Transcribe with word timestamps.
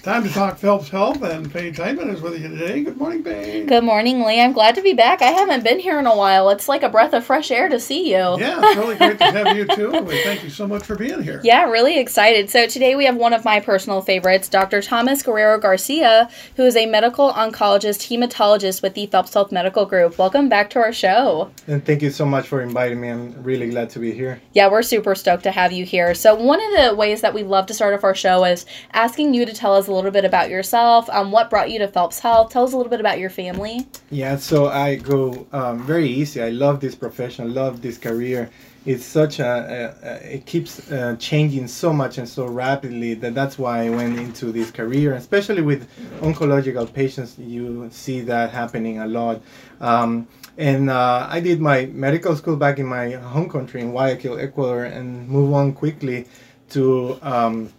It's 0.00 0.06
time 0.06 0.22
to 0.22 0.30
talk 0.30 0.56
Phelps 0.56 0.88
Health, 0.88 1.20
and 1.20 1.52
Paige 1.52 1.76
Heitman 1.76 2.10
is 2.14 2.22
with 2.22 2.40
you 2.40 2.48
today. 2.48 2.82
Good 2.82 2.96
morning, 2.96 3.22
Paige. 3.22 3.68
Good 3.68 3.84
morning, 3.84 4.22
Lee. 4.22 4.40
I'm 4.40 4.54
glad 4.54 4.74
to 4.76 4.80
be 4.80 4.94
back. 4.94 5.20
I 5.20 5.26
haven't 5.26 5.62
been 5.62 5.78
here 5.78 5.98
in 5.98 6.06
a 6.06 6.16
while. 6.16 6.48
It's 6.48 6.70
like 6.70 6.82
a 6.82 6.88
breath 6.88 7.12
of 7.12 7.22
fresh 7.22 7.50
air 7.50 7.68
to 7.68 7.78
see 7.78 8.08
you. 8.08 8.16
Yeah, 8.16 8.60
it's 8.62 8.76
really 8.78 8.96
great 8.96 9.18
to 9.18 9.30
have 9.30 9.54
you 9.54 9.66
too. 9.66 9.90
We 9.90 10.22
thank 10.22 10.42
you 10.42 10.48
so 10.48 10.66
much 10.66 10.84
for 10.84 10.96
being 10.96 11.22
here. 11.22 11.42
Yeah, 11.44 11.64
really 11.64 11.98
excited. 11.98 12.48
So 12.48 12.66
today 12.66 12.94
we 12.96 13.04
have 13.04 13.16
one 13.16 13.34
of 13.34 13.44
my 13.44 13.60
personal 13.60 14.00
favorites, 14.00 14.48
Dr. 14.48 14.80
Thomas 14.80 15.22
Guerrero 15.22 15.58
Garcia, 15.60 16.30
who 16.56 16.62
is 16.62 16.76
a 16.76 16.86
medical 16.86 17.30
oncologist 17.34 18.08
hematologist 18.08 18.82
with 18.82 18.94
the 18.94 19.04
Phelps 19.04 19.34
Health 19.34 19.52
Medical 19.52 19.84
Group. 19.84 20.16
Welcome 20.16 20.48
back 20.48 20.70
to 20.70 20.78
our 20.78 20.94
show. 20.94 21.50
And 21.66 21.84
thank 21.84 22.00
you 22.00 22.08
so 22.08 22.24
much 22.24 22.48
for 22.48 22.62
inviting 22.62 23.02
me. 23.02 23.10
I'm 23.10 23.42
really 23.42 23.68
glad 23.68 23.90
to 23.90 23.98
be 23.98 24.12
here. 24.12 24.40
Yeah, 24.54 24.70
we're 24.70 24.80
super 24.80 25.14
stoked 25.14 25.42
to 25.42 25.50
have 25.50 25.72
you 25.72 25.84
here. 25.84 26.14
So 26.14 26.34
one 26.34 26.58
of 26.58 26.70
the 26.88 26.96
ways 26.96 27.20
that 27.20 27.34
we 27.34 27.42
love 27.42 27.66
to 27.66 27.74
start 27.74 27.92
off 27.92 28.02
our 28.02 28.14
show 28.14 28.44
is 28.44 28.64
asking 28.94 29.34
you 29.34 29.44
to 29.44 29.52
tell 29.52 29.74
us 29.74 29.89
a 29.90 29.94
little 29.94 30.10
bit 30.10 30.24
about 30.24 30.48
yourself, 30.50 31.08
um, 31.10 31.30
what 31.32 31.50
brought 31.50 31.70
you 31.70 31.78
to 31.80 31.88
Phelps 31.88 32.18
Health. 32.18 32.50
Tell 32.50 32.64
us 32.64 32.72
a 32.72 32.76
little 32.76 32.90
bit 32.90 33.00
about 33.00 33.18
your 33.18 33.30
family. 33.30 33.86
Yeah, 34.10 34.36
so 34.36 34.68
I 34.68 34.96
go 34.96 35.46
um, 35.52 35.82
very 35.82 36.08
easy. 36.08 36.42
I 36.42 36.50
love 36.50 36.80
this 36.80 36.94
profession, 36.94 37.54
love 37.54 37.82
this 37.82 37.98
career. 37.98 38.50
It's 38.86 39.04
such 39.04 39.40
a, 39.40 39.94
a, 40.02 40.34
it 40.34 40.46
keeps 40.46 40.90
uh, 40.90 41.14
changing 41.18 41.68
so 41.68 41.92
much 41.92 42.16
and 42.16 42.26
so 42.26 42.46
rapidly 42.46 43.12
that 43.14 43.34
that's 43.34 43.58
why 43.58 43.84
I 43.84 43.90
went 43.90 44.18
into 44.18 44.52
this 44.52 44.70
career. 44.70 45.12
Especially 45.14 45.60
with 45.60 45.86
oncological 46.20 46.90
patients, 46.90 47.38
you 47.38 47.88
see 47.92 48.22
that 48.22 48.50
happening 48.50 49.00
a 49.00 49.06
lot. 49.06 49.42
Um, 49.82 50.26
and 50.56 50.88
uh, 50.88 51.26
I 51.28 51.40
did 51.40 51.60
my 51.60 51.86
medical 51.86 52.34
school 52.36 52.56
back 52.56 52.78
in 52.78 52.86
my 52.86 53.10
home 53.10 53.50
country 53.50 53.82
in 53.82 53.90
Guayaquil, 53.90 54.38
Ecuador, 54.38 54.84
and 54.84 55.28
move 55.28 55.52
on 55.52 55.72
quickly 55.72 56.26
to 56.70 57.18
um, 57.22 57.72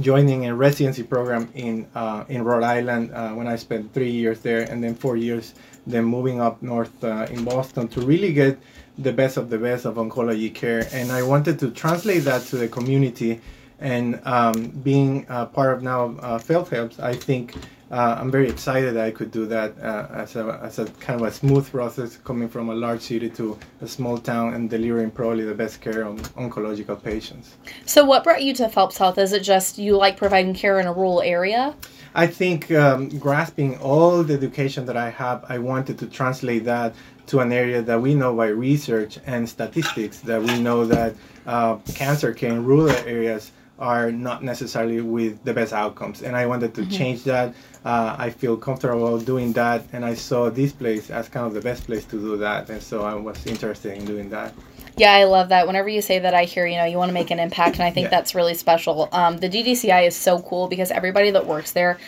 joining 0.00 0.46
a 0.46 0.54
residency 0.54 1.02
program 1.02 1.50
in 1.54 1.86
uh, 1.94 2.24
in 2.28 2.44
Rhode 2.44 2.64
Island 2.64 3.12
uh, 3.12 3.30
when 3.30 3.46
I 3.46 3.56
spent 3.56 3.92
three 3.92 4.10
years 4.10 4.40
there, 4.40 4.62
and 4.70 4.82
then 4.82 4.94
four 4.94 5.16
years, 5.16 5.54
then 5.86 6.04
moving 6.04 6.40
up 6.40 6.62
north 6.62 7.02
uh, 7.04 7.26
in 7.30 7.44
Boston 7.44 7.88
to 7.88 8.00
really 8.00 8.32
get 8.32 8.58
the 8.98 9.12
best 9.12 9.36
of 9.36 9.50
the 9.50 9.58
best 9.58 9.84
of 9.84 9.94
oncology 9.96 10.52
care. 10.54 10.88
And 10.92 11.12
I 11.12 11.22
wanted 11.22 11.58
to 11.60 11.70
translate 11.70 12.24
that 12.24 12.42
to 12.46 12.56
the 12.56 12.68
community, 12.68 13.40
and 13.78 14.20
um, 14.24 14.68
being 14.82 15.24
part 15.26 15.76
of 15.76 15.82
now 15.82 16.16
uh, 16.20 16.38
Phelps 16.38 16.70
Health, 16.70 17.00
I 17.00 17.14
think 17.14 17.54
uh, 17.90 18.16
I'm 18.20 18.30
very 18.30 18.48
excited 18.48 18.94
that 18.94 19.04
I 19.04 19.10
could 19.10 19.30
do 19.30 19.46
that 19.46 19.78
uh, 19.80 20.08
as, 20.12 20.36
a, 20.36 20.60
as 20.62 20.78
a 20.78 20.86
kind 21.00 21.20
of 21.20 21.26
a 21.26 21.32
smooth 21.32 21.70
process 21.70 22.18
coming 22.18 22.48
from 22.48 22.68
a 22.68 22.74
large 22.74 23.00
city 23.00 23.30
to 23.30 23.58
a 23.80 23.88
small 23.88 24.18
town 24.18 24.54
and 24.54 24.68
delivering 24.68 25.10
probably 25.10 25.44
the 25.44 25.54
best 25.54 25.80
care 25.80 26.04
on 26.04 26.18
oncological 26.36 27.02
patients. 27.02 27.56
So, 27.86 28.04
what 28.04 28.24
brought 28.24 28.42
you 28.42 28.54
to 28.56 28.68
Phelps 28.68 28.98
Health? 28.98 29.16
Is 29.16 29.32
it 29.32 29.42
just 29.42 29.78
you 29.78 29.96
like 29.96 30.16
providing 30.18 30.54
care 30.54 30.78
in 30.80 30.86
a 30.86 30.92
rural 30.92 31.22
area? 31.22 31.74
I 32.14 32.26
think 32.26 32.70
um, 32.72 33.08
grasping 33.18 33.78
all 33.78 34.22
the 34.22 34.34
education 34.34 34.84
that 34.86 34.96
I 34.96 35.10
have, 35.10 35.44
I 35.48 35.58
wanted 35.58 35.98
to 36.00 36.06
translate 36.06 36.64
that 36.64 36.94
to 37.28 37.40
an 37.40 37.52
area 37.52 37.82
that 37.82 38.00
we 38.00 38.14
know 38.14 38.34
by 38.34 38.48
research 38.48 39.18
and 39.26 39.48
statistics 39.48 40.20
that 40.20 40.42
we 40.42 40.58
know 40.60 40.84
that 40.86 41.14
uh, 41.46 41.76
cancer 41.94 42.32
care 42.32 42.52
in 42.52 42.64
rural 42.64 42.90
areas 42.90 43.52
are 43.78 44.10
not 44.10 44.42
necessarily 44.42 45.00
with 45.00 45.42
the 45.44 45.54
best 45.54 45.72
outcomes. 45.72 46.22
And 46.22 46.36
I 46.36 46.46
wanted 46.46 46.74
to 46.74 46.82
mm-hmm. 46.82 46.90
change 46.90 47.24
that. 47.24 47.54
Uh, 47.84 48.16
I 48.18 48.30
feel 48.30 48.56
comfortable 48.56 49.18
doing 49.18 49.52
that, 49.52 49.84
and 49.92 50.04
I 50.04 50.14
saw 50.14 50.50
this 50.50 50.72
place 50.72 51.10
as 51.10 51.28
kind 51.28 51.46
of 51.46 51.54
the 51.54 51.60
best 51.60 51.86
place 51.86 52.04
to 52.06 52.18
do 52.18 52.36
that. 52.38 52.68
And 52.70 52.82
so 52.82 53.02
I 53.02 53.14
was 53.14 53.46
interested 53.46 53.96
in 53.96 54.04
doing 54.04 54.28
that. 54.30 54.52
Yeah, 54.96 55.12
I 55.12 55.24
love 55.24 55.48
that. 55.50 55.66
Whenever 55.66 55.88
you 55.88 56.02
say 56.02 56.18
that, 56.18 56.34
I 56.34 56.44
hear, 56.44 56.66
you 56.66 56.76
know, 56.76 56.84
you 56.84 56.98
want 56.98 57.10
to 57.10 57.14
make 57.14 57.30
an 57.30 57.38
impact, 57.38 57.76
and 57.76 57.84
I 57.84 57.90
think 57.92 58.06
yeah. 58.06 58.10
that's 58.10 58.34
really 58.34 58.54
special. 58.54 59.08
Um, 59.12 59.38
the 59.38 59.48
DDCI 59.48 60.08
is 60.08 60.16
so 60.16 60.42
cool 60.42 60.66
because 60.66 60.90
everybody 60.90 61.30
that 61.30 61.46
works 61.46 61.70
there 61.70 61.98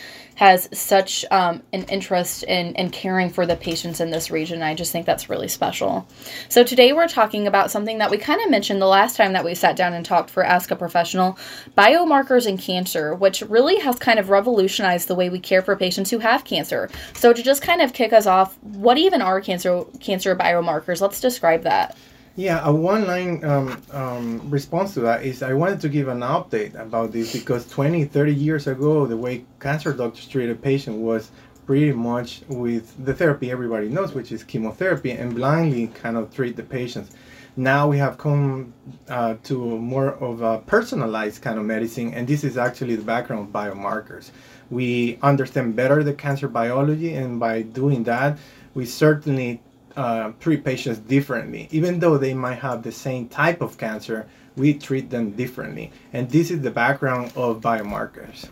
has 0.41 0.71
such 0.73 1.23
um, 1.31 1.63
an 1.75 1.83
interest 1.91 2.45
in, 2.45 2.75
in 2.77 2.89
caring 2.89 3.29
for 3.29 3.45
the 3.45 3.55
patients 3.55 4.01
in 4.01 4.09
this 4.09 4.31
region. 4.31 4.63
I 4.63 4.75
just 4.75 4.91
think 4.91 5.05
that's 5.05 5.29
really 5.29 5.49
special. 5.49 6.09
So 6.49 6.65
today 6.65 6.95
we're 6.95 7.09
talking 7.09 7.47
about 7.47 7.71
something 7.71 7.99
that 7.99 8.11
we 8.11 8.17
kind 8.17 8.41
of 8.41 8.49
mentioned 8.49 8.81
the 8.81 8.87
last 8.87 9.19
time 9.19 9.35
that 9.35 9.45
we 9.45 9.55
sat 9.55 9.77
down 9.77 9.93
and 9.93 10.03
talked 10.03 10.31
for 10.31 10.43
Ask 10.43 10.71
a 10.71 10.77
Professional, 10.77 11.39
biomarkers 11.77 12.47
in 12.47 12.57
cancer, 12.57 13.15
which 13.15 13.43
really 13.43 13.81
has 13.81 13.99
kind 13.99 14.19
of 14.19 14.31
revolutionized 14.31 15.09
the 15.09 15.15
way 15.15 15.29
we 15.29 15.41
care 15.41 15.61
for 15.61 15.77
patients 15.77 16.09
who 16.09 16.21
have 16.21 16.43
cancer. 16.43 16.89
So 17.13 17.35
to 17.35 17.43
just 17.43 17.61
kind 17.61 17.83
of 17.83 17.93
kick 17.93 18.15
us 18.15 18.25
off, 18.25 18.57
what 18.63 18.97
even 18.97 19.21
are 19.21 19.43
cancer 19.43 19.85
cancer 20.01 20.35
biomarkers? 20.35 21.03
Let's 21.03 21.21
describe 21.21 21.65
that. 21.65 21.99
Yeah, 22.37 22.65
a 22.65 22.73
one 22.73 23.07
line 23.07 23.45
um, 23.45 23.83
um, 23.93 24.51
response 24.51 24.95
to 24.95 25.01
that 25.01 25.25
is 25.25 25.43
I 25.43 25.53
wanted 25.53 25.81
to 25.81 25.89
give 25.89 26.07
an 26.09 26.21
update 26.21 26.75
about 26.75 27.11
this 27.13 27.33
because 27.33 27.69
20, 27.69 28.05
30 28.05 28.35
years 28.35 28.67
ago, 28.67 29.07
the 29.07 29.17
way 29.17 29.45
cancer 29.59 29.93
doctors 29.93 30.29
treated 30.29 30.57
a 30.57 30.59
patient 30.59 30.99
was 30.99 31.31
pretty 31.67 31.93
much 31.93 32.43
with 32.49 33.05
the 33.05 33.13
therapy 33.15 33.51
everybody 33.51 33.89
knows, 33.89 34.15
which 34.15 34.33
is 34.33 34.45
chemotherapy, 34.45 35.11
and 35.11 35.35
blindly 35.35 35.89
kind 35.89 36.17
of 36.17 36.35
treat 36.35 36.57
the 36.57 36.63
patients. 36.63 37.11
Now 37.57 37.89
we 37.89 37.99
have 37.99 38.17
come 38.17 38.73
uh, 39.09 39.35
to 39.45 39.79
more 39.79 40.15
of 40.15 40.41
a 40.41 40.59
personalized 40.59 41.43
kind 41.43 41.59
of 41.59 41.65
medicine, 41.65 42.15
and 42.15 42.29
this 42.29 42.45
is 42.45 42.57
actually 42.57 42.95
the 42.95 43.03
background 43.03 43.49
of 43.49 43.53
biomarkers. 43.53 44.31
We 44.71 45.19
understand 45.21 45.75
better 45.75 46.05
the 46.05 46.15
cancer 46.15 46.49
biology, 46.49 47.15
and 47.15 47.41
by 47.41 47.63
doing 47.63 48.05
that, 48.05 48.39
we 48.75 48.87
certainly 48.87 49.61
uh, 49.97 50.33
treat 50.41 50.65
patients 50.65 50.99
differently. 50.99 51.69
Even 51.71 51.99
though 51.99 52.19
they 52.19 52.35
might 52.35 52.59
have 52.59 52.83
the 52.83 52.93
same 52.93 53.29
type 53.29 53.61
of 53.61 53.79
cancer, 53.79 54.27
we 54.57 54.75
treat 54.75 55.11
them 55.11 55.33
differently. 55.33 55.93
And 56.13 56.29
this 56.31 56.51
is 56.51 56.61
the 56.61 56.71
background 56.71 57.33
of 57.37 57.61
biomarkers. 57.61 58.49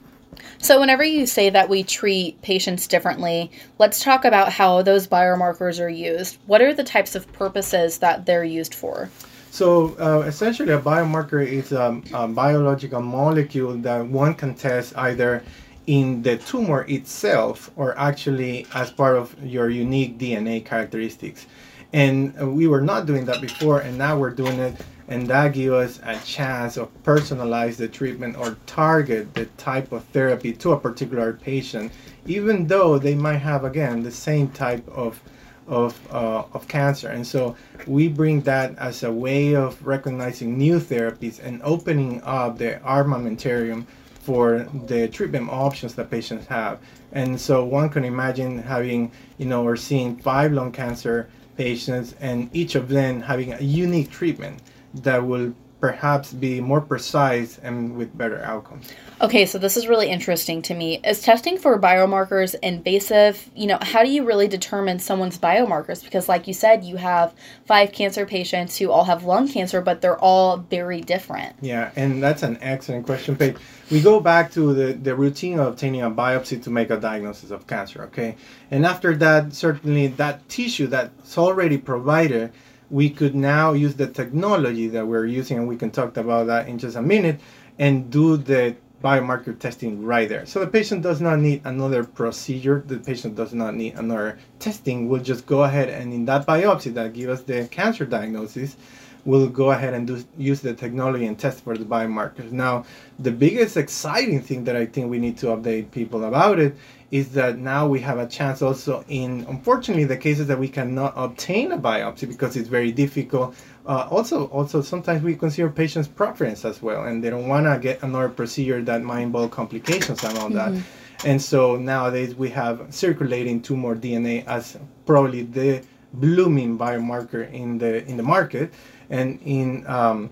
So, 0.58 0.80
whenever 0.80 1.04
you 1.04 1.26
say 1.26 1.50
that 1.50 1.68
we 1.68 1.82
treat 1.82 2.40
patients 2.42 2.86
differently, 2.86 3.50
let's 3.78 4.02
talk 4.02 4.24
about 4.24 4.52
how 4.52 4.82
those 4.82 5.06
biomarkers 5.06 5.80
are 5.82 5.88
used. 5.88 6.38
What 6.46 6.60
are 6.60 6.74
the 6.74 6.84
types 6.84 7.14
of 7.14 7.30
purposes 7.32 7.98
that 7.98 8.26
they're 8.26 8.44
used 8.44 8.74
for? 8.74 9.10
So, 9.50 9.96
uh, 9.98 10.26
essentially, 10.26 10.72
a 10.72 10.80
biomarker 10.80 11.44
is 11.44 11.72
a, 11.72 12.00
a 12.12 12.28
biological 12.28 13.00
molecule 13.00 13.76
that 13.78 14.06
one 14.06 14.34
can 14.34 14.54
test 14.54 14.96
either 14.96 15.42
in 15.88 16.20
the 16.20 16.36
tumor 16.36 16.84
itself 16.86 17.70
or 17.74 17.98
actually 17.98 18.66
as 18.74 18.90
part 18.90 19.16
of 19.16 19.34
your 19.42 19.70
unique 19.70 20.18
DNA 20.18 20.62
characteristics. 20.62 21.46
And 21.94 22.54
we 22.54 22.66
were 22.66 22.82
not 22.82 23.06
doing 23.06 23.24
that 23.24 23.40
before, 23.40 23.80
and 23.80 23.96
now 23.96 24.18
we're 24.18 24.34
doing 24.34 24.58
it, 24.58 24.76
and 25.08 25.26
that 25.28 25.54
gives 25.54 25.72
us 25.72 26.00
a 26.04 26.18
chance 26.26 26.76
of 26.76 26.90
personalize 27.04 27.76
the 27.76 27.88
treatment 27.88 28.36
or 28.36 28.58
target 28.66 29.32
the 29.32 29.46
type 29.56 29.90
of 29.90 30.04
therapy 30.12 30.52
to 30.52 30.72
a 30.72 30.78
particular 30.78 31.32
patient, 31.32 31.90
even 32.26 32.66
though 32.66 32.98
they 32.98 33.14
might 33.14 33.38
have 33.38 33.64
again 33.64 34.02
the 34.02 34.12
same 34.12 34.48
type 34.50 34.86
of 34.88 35.18
of, 35.66 36.00
uh, 36.10 36.44
of 36.54 36.66
cancer. 36.66 37.08
And 37.08 37.26
so 37.26 37.54
we 37.86 38.08
bring 38.08 38.40
that 38.42 38.76
as 38.78 39.02
a 39.02 39.12
way 39.12 39.54
of 39.54 39.86
recognizing 39.86 40.56
new 40.56 40.80
therapies 40.80 41.44
and 41.44 41.60
opening 41.62 42.22
up 42.24 42.56
the 42.56 42.80
armamentarium 42.84 43.84
for 44.28 44.68
the 44.84 45.08
treatment 45.08 45.48
options 45.48 45.94
that 45.94 46.10
patients 46.10 46.44
have. 46.44 46.78
And 47.12 47.40
so 47.40 47.64
one 47.64 47.88
can 47.88 48.04
imagine 48.04 48.58
having, 48.58 49.10
you 49.38 49.46
know, 49.46 49.64
or 49.64 49.74
seeing 49.74 50.18
five 50.18 50.52
lung 50.52 50.70
cancer 50.70 51.30
patients 51.56 52.14
and 52.20 52.50
each 52.52 52.74
of 52.74 52.90
them 52.90 53.22
having 53.22 53.54
a 53.54 53.60
unique 53.62 54.10
treatment 54.10 54.60
that 54.92 55.26
will 55.26 55.54
perhaps 55.80 56.32
be 56.32 56.60
more 56.60 56.80
precise 56.80 57.58
and 57.58 57.96
with 57.96 58.16
better 58.16 58.40
outcomes. 58.42 58.88
Okay, 59.20 59.46
so 59.46 59.58
this 59.58 59.76
is 59.76 59.86
really 59.86 60.08
interesting 60.08 60.60
to 60.62 60.74
me. 60.74 61.00
Is 61.04 61.22
testing 61.22 61.56
for 61.56 61.78
biomarkers 61.78 62.54
invasive? 62.62 63.48
You 63.54 63.68
know, 63.68 63.78
how 63.82 64.02
do 64.02 64.10
you 64.10 64.24
really 64.24 64.48
determine 64.48 64.98
someone's 64.98 65.38
biomarkers? 65.38 66.02
Because, 66.02 66.28
like 66.28 66.46
you 66.48 66.54
said, 66.54 66.84
you 66.84 66.96
have 66.96 67.34
five 67.64 67.92
cancer 67.92 68.26
patients 68.26 68.76
who 68.76 68.90
all 68.90 69.04
have 69.04 69.24
lung 69.24 69.48
cancer, 69.48 69.80
but 69.80 70.00
they're 70.00 70.18
all 70.18 70.58
very 70.58 71.00
different. 71.00 71.54
Yeah, 71.60 71.90
and 71.96 72.22
that's 72.22 72.42
an 72.42 72.58
excellent 72.60 73.06
question, 73.06 73.36
Paige. 73.36 73.56
We 73.90 74.00
go 74.00 74.20
back 74.20 74.52
to 74.52 74.74
the, 74.74 74.92
the 74.92 75.14
routine 75.14 75.58
of 75.58 75.68
obtaining 75.68 76.02
a 76.02 76.10
biopsy 76.10 76.62
to 76.62 76.70
make 76.70 76.90
a 76.90 76.98
diagnosis 76.98 77.50
of 77.50 77.66
cancer, 77.66 78.02
okay? 78.04 78.36
And 78.70 78.84
after 78.84 79.16
that, 79.16 79.54
certainly 79.54 80.08
that 80.08 80.48
tissue 80.48 80.88
that's 80.88 81.38
already 81.38 81.78
provided 81.78 82.52
we 82.90 83.10
could 83.10 83.34
now 83.34 83.72
use 83.72 83.94
the 83.94 84.06
technology 84.06 84.88
that 84.88 85.06
we're 85.06 85.26
using, 85.26 85.58
and 85.58 85.68
we 85.68 85.76
can 85.76 85.90
talk 85.90 86.16
about 86.16 86.46
that 86.46 86.68
in 86.68 86.78
just 86.78 86.96
a 86.96 87.02
minute, 87.02 87.40
and 87.78 88.10
do 88.10 88.36
the 88.36 88.76
biomarker 89.02 89.56
testing 89.56 90.04
right 90.04 90.28
there. 90.28 90.44
So 90.46 90.60
the 90.60 90.66
patient 90.66 91.02
does 91.02 91.20
not 91.20 91.38
need 91.38 91.62
another 91.64 92.02
procedure. 92.02 92.82
The 92.84 92.98
patient 92.98 93.36
does 93.36 93.54
not 93.54 93.74
need 93.76 93.94
another 93.94 94.38
testing. 94.58 95.08
We'll 95.08 95.22
just 95.22 95.46
go 95.46 95.62
ahead 95.62 95.88
and 95.88 96.12
in 96.12 96.24
that 96.24 96.46
biopsy 96.46 96.92
that 96.94 97.12
give 97.12 97.30
us 97.30 97.42
the 97.42 97.68
cancer 97.68 98.04
diagnosis, 98.04 98.76
we'll 99.24 99.48
go 99.48 99.70
ahead 99.70 99.94
and 99.94 100.06
do, 100.06 100.24
use 100.36 100.60
the 100.60 100.74
technology 100.74 101.26
and 101.26 101.38
test 101.38 101.64
for 101.64 101.76
the 101.76 101.84
biomarkers. 101.84 102.52
Now, 102.52 102.84
the 103.18 103.30
biggest 103.30 103.76
exciting 103.76 104.40
thing 104.42 104.64
that 104.64 104.76
I 104.76 104.86
think 104.86 105.10
we 105.10 105.18
need 105.18 105.36
to 105.38 105.46
update 105.46 105.90
people 105.90 106.24
about 106.24 106.58
it 106.58 106.76
is 107.10 107.30
that 107.32 107.58
now 107.58 107.86
we 107.86 108.00
have 108.00 108.18
a 108.18 108.26
chance 108.26 108.60
also 108.60 109.04
in, 109.08 109.46
unfortunately, 109.48 110.04
the 110.04 110.16
cases 110.16 110.46
that 110.46 110.58
we 110.58 110.68
cannot 110.68 111.14
obtain 111.16 111.72
a 111.72 111.78
biopsy 111.78 112.28
because 112.28 112.56
it's 112.56 112.68
very 112.68 112.92
difficult. 112.92 113.54
Uh, 113.86 114.06
also, 114.10 114.46
also 114.48 114.82
sometimes 114.82 115.22
we 115.22 115.34
consider 115.34 115.70
patients' 115.70 116.08
preference 116.08 116.64
as 116.64 116.82
well, 116.82 117.04
and 117.04 117.24
they 117.24 117.30
don't 117.30 117.48
want 117.48 117.64
to 117.64 117.78
get 117.78 118.02
another 118.02 118.28
procedure 118.28 118.82
that 118.82 119.02
might 119.02 119.20
involve 119.20 119.50
complications 119.50 120.22
and 120.22 120.36
all 120.38 120.50
mm-hmm. 120.50 120.74
that. 120.74 120.84
And 121.24 121.40
so 121.40 121.76
nowadays 121.76 122.34
we 122.34 122.50
have 122.50 122.86
circulating 122.90 123.60
tumor 123.60 123.96
DNA 123.96 124.46
as 124.46 124.78
probably 125.04 125.42
the 125.42 125.82
blooming 126.14 126.78
biomarker 126.78 127.50
in 127.52 127.78
the 127.78 128.06
in 128.06 128.16
the 128.16 128.22
market, 128.22 128.72
and 129.10 129.38
in 129.44 129.86
um, 129.86 130.30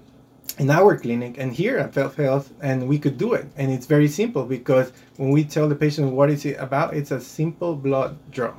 in 0.59 0.71
our 0.71 0.97
clinic 0.97 1.37
and 1.39 1.53
here 1.53 1.79
at 1.79 1.93
Phelps 1.93 2.17
Health, 2.17 2.53
and 2.63 2.89
we 2.89 2.99
could 2.99 3.19
do 3.19 3.35
it. 3.35 3.47
And 3.57 3.71
it's 3.71 3.87
very 3.87 4.09
simple 4.09 4.45
because 4.45 4.93
when 5.17 5.31
we 5.31 5.45
tell 5.45 5.69
the 5.69 5.75
patient 5.75 6.13
what 6.13 6.31
is 6.31 6.45
it 6.45 6.57
about, 6.59 6.95
it's 6.95 7.11
a 7.11 7.21
simple 7.21 7.77
blood 7.77 8.19
draw. 8.31 8.55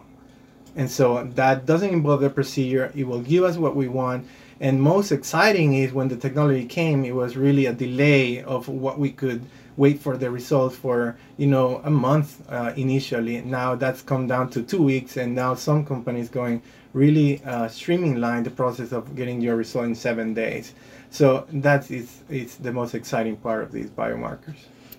And 0.76 0.90
so 0.90 1.24
that 1.34 1.66
doesn't 1.66 1.90
involve 1.90 2.22
the 2.22 2.30
procedure. 2.30 2.92
It 2.96 3.06
will 3.08 3.22
give 3.22 3.44
us 3.44 3.58
what 3.58 3.76
we 3.76 3.88
want. 3.88 4.28
And 4.60 4.82
most 4.82 5.12
exciting 5.12 5.74
is 5.74 5.92
when 5.92 6.08
the 6.08 6.16
technology 6.16 6.66
came, 6.66 7.04
it 7.04 7.16
was 7.16 7.36
really 7.36 7.66
a 7.66 7.74
delay 7.74 8.44
of 8.44 8.68
what 8.68 9.00
we 9.00 9.12
could 9.12 9.44
wait 9.76 10.00
for 10.00 10.18
the 10.18 10.30
results 10.30 10.76
for 10.76 11.16
you 11.38 11.46
know 11.46 11.80
a 11.84 11.90
month 11.90 12.42
uh, 12.50 12.74
initially. 12.76 13.42
Now 13.42 13.76
that's 13.76 14.02
come 14.02 14.28
down 14.28 14.50
to 14.52 14.64
two 14.64 14.82
weeks, 14.82 15.18
and 15.18 15.36
now 15.36 15.54
some 15.56 15.86
companies 15.86 16.30
going 16.30 16.62
really 16.94 17.44
uh, 17.44 17.68
streamline 17.68 18.44
the 18.44 18.50
process 18.50 18.92
of 18.92 19.16
getting 19.16 19.42
your 19.42 19.56
result 19.56 19.86
in 19.86 19.96
seven 19.96 20.34
days. 20.34 20.74
So 21.10 21.48
that 21.52 21.90
is 21.90 22.24
is 22.30 22.58
the 22.58 22.72
most 22.72 22.94
exciting 22.94 23.38
part 23.38 23.64
of 23.64 23.72
these 23.72 23.90
biomarkers. 23.90 24.58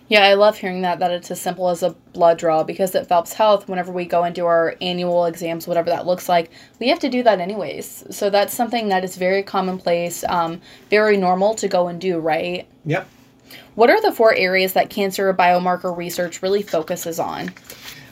Yeah, 0.09 0.25
I 0.25 0.35
love 0.35 0.57
hearing 0.57 0.81
that 0.83 1.01
that 1.01 1.11
it's 1.11 1.31
as 1.31 1.41
simple 1.41 1.69
as 1.69 1.83
a 1.83 1.91
blood 2.15 2.39
draw 2.39 2.65
because 2.65 2.95
at 2.95 3.07
Phelps 3.07 3.35
Health, 3.35 3.69
whenever 3.69 3.93
we 3.93 4.07
go 4.07 4.25
and 4.25 4.35
do 4.35 4.47
our 4.47 4.75
annual 4.81 5.27
exams, 5.27 5.69
whatever 5.69 5.91
that 5.91 6.07
looks 6.07 6.31
like, 6.31 6.51
we 6.81 6.89
have 6.89 6.99
to 7.01 7.11
do 7.11 7.23
that 7.25 7.41
anyways. 7.41 8.05
So 8.11 8.31
that's 8.31 8.55
something 8.55 8.89
that 8.89 9.05
is 9.05 9.17
very 9.17 9.43
commonplace, 9.43 10.25
um, 10.25 10.63
very 10.89 11.19
normal 11.19 11.55
to 11.57 11.69
go 11.69 11.89
and 11.89 12.01
do, 12.01 12.19
right? 12.19 12.67
Yep. 12.87 13.07
What 13.75 13.91
are 13.91 14.01
the 14.01 14.13
four 14.13 14.35
areas 14.35 14.73
that 14.73 14.89
cancer 14.89 15.33
biomarker 15.35 15.95
research 15.95 16.43
really 16.43 16.63
focuses 16.63 17.19
on? 17.19 17.51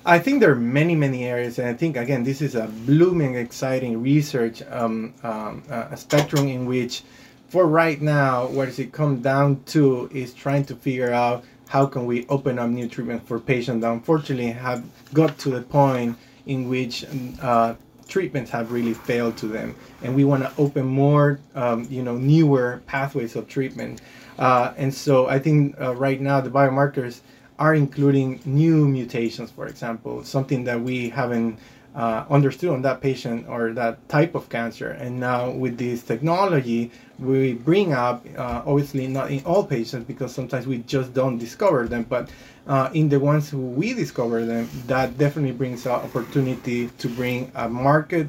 I 0.08 0.20
think 0.20 0.38
there 0.38 0.52
are 0.52 0.54
many, 0.54 0.94
many 0.94 1.24
areas, 1.24 1.58
and 1.58 1.66
I 1.66 1.74
think 1.74 1.96
again 1.96 2.22
this 2.22 2.40
is 2.40 2.54
a 2.54 2.68
blooming, 2.68 3.34
exciting 3.34 4.00
research 4.00 4.62
um, 4.70 5.12
um, 5.24 5.64
uh, 5.68 5.96
spectrum 5.96 6.46
in 6.46 6.64
which, 6.64 7.02
for 7.48 7.66
right 7.66 8.00
now, 8.00 8.46
what 8.46 8.66
does 8.66 8.78
it 8.78 8.92
come 8.92 9.20
down 9.20 9.64
to 9.74 10.08
is 10.14 10.32
trying 10.32 10.64
to 10.66 10.76
figure 10.76 11.12
out 11.12 11.42
how 11.66 11.86
can 11.86 12.06
we 12.06 12.24
open 12.28 12.56
up 12.60 12.70
new 12.70 12.88
treatment 12.88 13.26
for 13.26 13.40
patients 13.40 13.80
that 13.80 13.90
unfortunately 13.90 14.52
have 14.52 14.84
got 15.12 15.36
to 15.38 15.50
the 15.50 15.62
point 15.62 16.16
in 16.46 16.68
which 16.68 17.04
uh, 17.42 17.74
treatments 18.06 18.48
have 18.52 18.70
really 18.70 18.94
failed 18.94 19.36
to 19.38 19.48
them, 19.48 19.74
and 20.04 20.14
we 20.14 20.22
want 20.22 20.40
to 20.40 20.52
open 20.56 20.86
more, 20.86 21.40
um, 21.56 21.84
you 21.90 22.04
know, 22.04 22.16
newer 22.16 22.80
pathways 22.86 23.34
of 23.34 23.48
treatment. 23.48 24.00
Uh, 24.38 24.72
and 24.76 24.94
so 24.94 25.26
I 25.26 25.40
think 25.40 25.74
uh, 25.80 25.96
right 25.96 26.20
now 26.20 26.40
the 26.40 26.50
biomarkers 26.50 27.22
are 27.58 27.74
including 27.74 28.40
new 28.44 28.86
mutations, 28.86 29.50
for 29.50 29.66
example, 29.66 30.24
something 30.24 30.64
that 30.64 30.80
we 30.80 31.08
haven't 31.08 31.58
uh, 31.94 32.26
understood 32.28 32.68
on 32.70 32.82
that 32.82 33.00
patient 33.00 33.48
or 33.48 33.72
that 33.72 34.06
type 34.08 34.34
of 34.34 34.48
cancer. 34.50 34.90
And 34.90 35.18
now 35.18 35.50
with 35.50 35.78
this 35.78 36.02
technology, 36.02 36.90
we 37.18 37.54
bring 37.54 37.94
up, 37.94 38.26
uh, 38.36 38.62
obviously 38.66 39.06
not 39.06 39.30
in 39.30 39.42
all 39.44 39.64
patients 39.64 40.04
because 40.04 40.34
sometimes 40.34 40.66
we 40.66 40.78
just 40.78 41.14
don't 41.14 41.38
discover 41.38 41.88
them, 41.88 42.04
but 42.04 42.28
uh, 42.66 42.90
in 42.92 43.08
the 43.08 43.18
ones 43.18 43.48
who 43.48 43.58
we 43.58 43.94
discover 43.94 44.44
them, 44.44 44.68
that 44.86 45.16
definitely 45.16 45.52
brings 45.52 45.86
out 45.86 46.04
opportunity 46.04 46.88
to 46.98 47.08
bring 47.08 47.50
a 47.54 47.68
market 47.68 48.26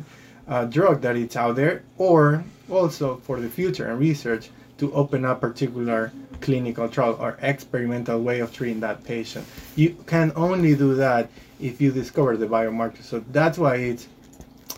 uh, 0.47 0.63
drug 0.65 1.01
that 1.01 1.17
is 1.17 1.35
out 1.35 1.57
there 1.57 1.83
or 1.97 2.43
also 2.69 3.17
for 3.17 3.41
the 3.41 3.49
future 3.49 3.87
and 3.89 3.99
research 3.99 4.49
to 4.77 4.93
open 4.93 5.25
up 5.25 5.41
particular 5.41 6.11
clinical 6.41 6.87
trial 6.87 7.17
or 7.19 7.37
experimental 7.41 8.21
way 8.21 8.39
of 8.39 8.53
treating 8.53 8.79
that 8.81 9.03
patient. 9.03 9.45
You 9.75 9.95
can 10.05 10.31
only 10.35 10.75
do 10.75 10.95
that 10.95 11.29
if 11.59 11.81
you 11.81 11.91
discover 11.91 12.37
the 12.37 12.47
biomarker. 12.47 13.01
So 13.01 13.23
that's 13.31 13.57
why 13.57 13.75
it's 13.75 14.07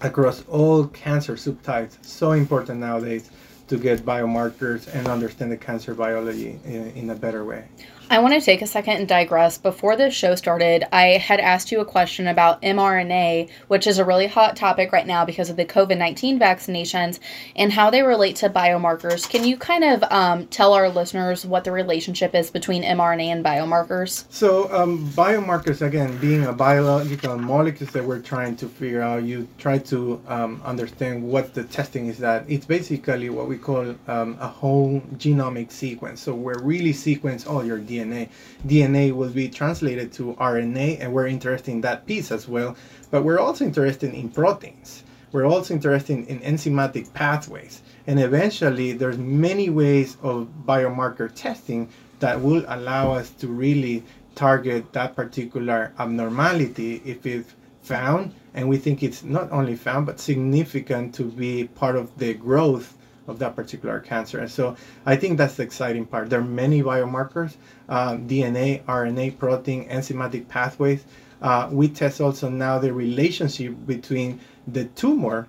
across 0.01 0.43
all 0.47 0.87
cancer 0.87 1.33
subtypes 1.33 2.03
so 2.03 2.31
important 2.31 2.79
nowadays 2.79 3.29
to 3.67 3.77
get 3.77 3.99
biomarkers 3.99 4.93
and 4.93 5.07
understand 5.07 5.51
the 5.51 5.57
cancer 5.57 5.93
biology 5.93 6.59
in, 6.65 6.91
in 6.91 7.09
a 7.09 7.15
better 7.15 7.45
way. 7.45 7.65
I 8.11 8.17
want 8.17 8.33
to 8.33 8.41
take 8.41 8.63
a 8.63 8.67
second 8.67 8.93
and 8.95 9.07
digress. 9.07 9.59
Before 9.59 9.95
this 9.95 10.15
show 10.15 10.33
started, 10.33 10.83
I 10.91 11.19
had 11.19 11.39
asked 11.39 11.71
you 11.71 11.79
a 11.79 11.85
question 11.85 12.25
about 12.25 12.59
mRNA, 12.63 13.51
which 13.67 13.85
is 13.85 13.99
a 13.99 14.03
really 14.03 14.25
hot 14.25 14.55
topic 14.55 14.91
right 14.91 15.05
now 15.05 15.25
because 15.25 15.51
of 15.51 15.57
the 15.57 15.65
COVID 15.65 15.95
19 15.95 16.39
vaccinations 16.39 17.19
and 17.55 17.71
how 17.71 17.91
they 17.91 18.01
relate 18.01 18.35
to 18.37 18.49
biomarkers. 18.49 19.29
Can 19.29 19.43
you 19.43 19.57
kind 19.57 19.83
of 19.83 20.01
um, 20.11 20.47
tell 20.47 20.73
our 20.73 20.89
listeners 20.89 21.45
what 21.45 21.63
the 21.63 21.71
relationship 21.71 22.33
is 22.33 22.49
between 22.49 22.81
mRNA 22.81 23.25
and 23.25 23.45
biomarkers? 23.45 24.25
So, 24.31 24.73
um, 24.75 25.07
biomarkers, 25.09 25.85
again, 25.85 26.17
being 26.17 26.45
a 26.45 26.53
biological 26.53 27.37
molecules 27.37 27.91
that 27.91 28.03
we're 28.03 28.21
trying 28.21 28.55
to 28.55 28.67
figure 28.67 29.03
out, 29.03 29.21
you 29.21 29.47
try 29.59 29.77
to 29.77 30.19
um, 30.27 30.59
understand 30.65 31.21
what 31.21 31.53
the 31.53 31.63
testing 31.65 32.07
is 32.07 32.17
that. 32.17 32.43
It's 32.47 32.65
basically 32.65 33.29
what 33.29 33.47
we 33.47 33.59
call 33.59 33.95
um, 34.07 34.35
a 34.39 34.47
whole 34.47 34.99
genomic 35.17 35.71
sequence. 35.71 36.21
So, 36.21 36.33
we're 36.33 36.59
really 36.63 36.93
sequence 36.93 37.45
all 37.45 37.63
your 37.63 37.77
DNA 37.77 37.98
DNA. 37.99 38.29
DNA 38.65 39.11
will 39.11 39.29
be 39.29 39.49
translated 39.49 40.11
to 40.13 40.33
RNA, 40.33 40.99
and 40.99 41.13
we're 41.13 41.27
interested 41.27 41.71
in 41.71 41.81
that 41.81 42.05
piece 42.05 42.31
as 42.31 42.47
well. 42.47 42.75
But 43.11 43.23
we're 43.23 43.39
also 43.39 43.65
interested 43.65 44.13
in 44.13 44.29
proteins. 44.29 45.03
We're 45.31 45.45
also 45.45 45.73
interested 45.73 46.27
in 46.27 46.39
enzymatic 46.39 47.13
pathways. 47.13 47.81
And 48.07 48.19
eventually, 48.19 48.93
there's 48.93 49.17
many 49.17 49.69
ways 49.69 50.17
of 50.23 50.47
biomarker 50.65 51.31
testing 51.33 51.89
that 52.19 52.41
will 52.41 52.65
allow 52.67 53.13
us 53.13 53.29
to 53.31 53.47
really 53.47 54.03
target 54.35 54.91
that 54.93 55.15
particular 55.15 55.93
abnormality 55.99 57.01
if 57.05 57.25
it's 57.25 57.53
found 57.81 58.33
and 58.53 58.67
we 58.67 58.77
think 58.77 59.03
it's 59.03 59.23
not 59.23 59.51
only 59.51 59.75
found 59.75 60.05
but 60.05 60.19
significant 60.19 61.13
to 61.13 61.23
be 61.23 61.65
part 61.75 61.95
of 61.95 62.15
the 62.17 62.33
growth 62.33 62.95
of 63.29 63.39
that 63.39 63.55
particular 63.55 63.99
cancer. 63.99 64.39
And 64.39 64.49
so 64.49 64.75
I 65.05 65.15
think 65.15 65.37
that's 65.37 65.55
the 65.55 65.63
exciting 65.63 66.05
part. 66.05 66.29
There 66.29 66.39
are 66.39 66.43
many 66.43 66.81
biomarkers, 66.81 67.55
uh, 67.87 68.13
DNA, 68.13 68.83
RNA, 68.83 69.37
protein, 69.37 69.87
enzymatic 69.87 70.47
pathways. 70.47 71.05
Uh, 71.41 71.69
we 71.71 71.87
test 71.87 72.19
also 72.19 72.49
now 72.49 72.79
the 72.79 72.93
relationship 72.93 73.75
between 73.85 74.39
the 74.67 74.85
tumor 74.85 75.47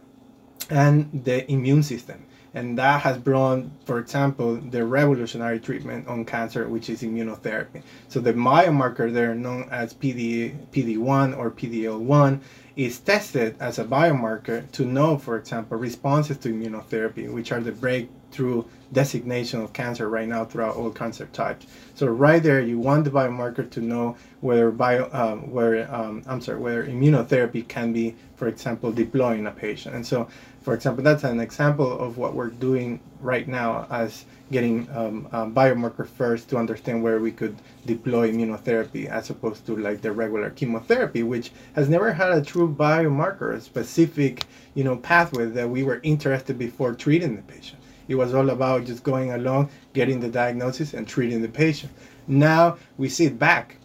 and 0.69 1.25
the 1.25 1.51
immune 1.51 1.83
system. 1.83 2.25
And 2.55 2.77
that 2.79 3.03
has 3.03 3.17
brought, 3.17 3.65
for 3.85 3.99
example, 3.99 4.57
the 4.57 4.85
revolutionary 4.85 5.61
treatment 5.61 6.09
on 6.09 6.25
cancer, 6.25 6.69
which 6.69 6.91
is 6.91 7.03
immunotherapy. 7.03 7.83
So 8.09 8.21
the 8.21 8.33
biomarker 8.33 9.13
there, 9.13 9.35
known 9.35 9.69
as 9.71 9.95
PD, 9.95 10.57
PD1 10.73 11.37
or 11.39 11.51
PDL1, 11.51 12.41
is 12.77 12.99
tested 12.99 13.57
as 13.61 13.79
a 13.79 13.85
biomarker 13.85 14.71
to 14.73 14.85
know, 14.85 15.19
for 15.19 15.37
example, 15.37 15.77
responses 15.77 16.39
to 16.39 16.49
immunotherapy, 16.49 17.33
which 17.33 17.53
are 17.53 17.61
the 17.61 17.73
breakthrough 17.73 18.65
designation 18.93 19.61
of 19.61 19.73
cancer 19.73 20.09
right 20.09 20.29
now 20.29 20.45
throughout 20.45 20.77
all 20.77 20.91
cancer 20.91 21.27
types. 21.27 21.67
So 21.95 22.07
right 22.07 22.43
there, 22.43 22.61
you 22.61 22.79
want 22.79 23.05
the 23.05 23.11
biomarker 23.11 23.69
to 23.71 23.81
know 23.81 24.17
whether 24.41 24.71
bio, 24.71 25.09
um, 25.13 25.51
where 25.51 25.93
um, 25.95 26.23
I'm 26.27 26.41
sorry, 26.41 26.59
whether 26.59 26.85
immunotherapy 26.87 27.67
can 27.69 27.93
be, 27.93 28.17
for 28.37 28.49
example, 28.49 28.91
deployed 28.91 29.39
in 29.39 29.47
a 29.47 29.53
patient. 29.53 29.95
And 29.95 30.07
so, 30.07 30.29
for 30.63 30.75
example, 30.75 31.03
that's 31.03 31.25
an 31.25 31.41
example 31.41 31.99
of 31.99 32.19
what 32.19 32.35
we're 32.35 32.51
doing 32.51 33.01
right 33.21 33.49
now 33.49 33.87
as 33.91 34.27
getting 34.53 34.89
um, 34.95 35.27
um, 35.33 35.55
biomarker 35.55 36.07
first 36.07 36.51
to 36.51 36.59
understand 36.59 37.03
where 37.03 37.19
we 37.19 37.33
could 37.33 37.57
deploy 37.87 38.31
immunotherapy 38.31 39.07
as 39.07 39.31
opposed 39.31 39.65
to 39.67 39.77
like 39.77 40.03
the 40.03 40.13
regular 40.13 40.51
chemotherapy, 40.51 41.23
which 41.23 41.51
has 41.75 41.89
never 41.89 42.13
had 42.13 42.33
a 42.33 42.43
true 42.43 42.69
biomarker, 42.69 43.55
a 43.55 43.61
specific 43.61 44.45
you 44.75 44.85
know 44.85 44.97
pathway 44.97 45.47
that 45.47 45.69
we 45.69 45.83
were 45.83 46.01
interested 46.03 46.59
before 46.59 46.95
treating 46.95 47.37
the 47.37 47.43
patient. 47.43 47.81
It 48.09 48.17
was 48.17 48.35
all 48.35 48.51
about 48.51 48.85
just 48.85 49.03
going 49.03 49.33
along, 49.33 49.71
getting 49.95 50.21
the 50.21 50.29
diagnosis, 50.29 50.93
and 50.93 51.09
treating 51.09 51.41
the 51.41 51.49
patient. 51.49 51.93
Now 52.27 52.77
we 52.99 53.09
see 53.09 53.27
it 53.27 53.39
back 53.39 53.77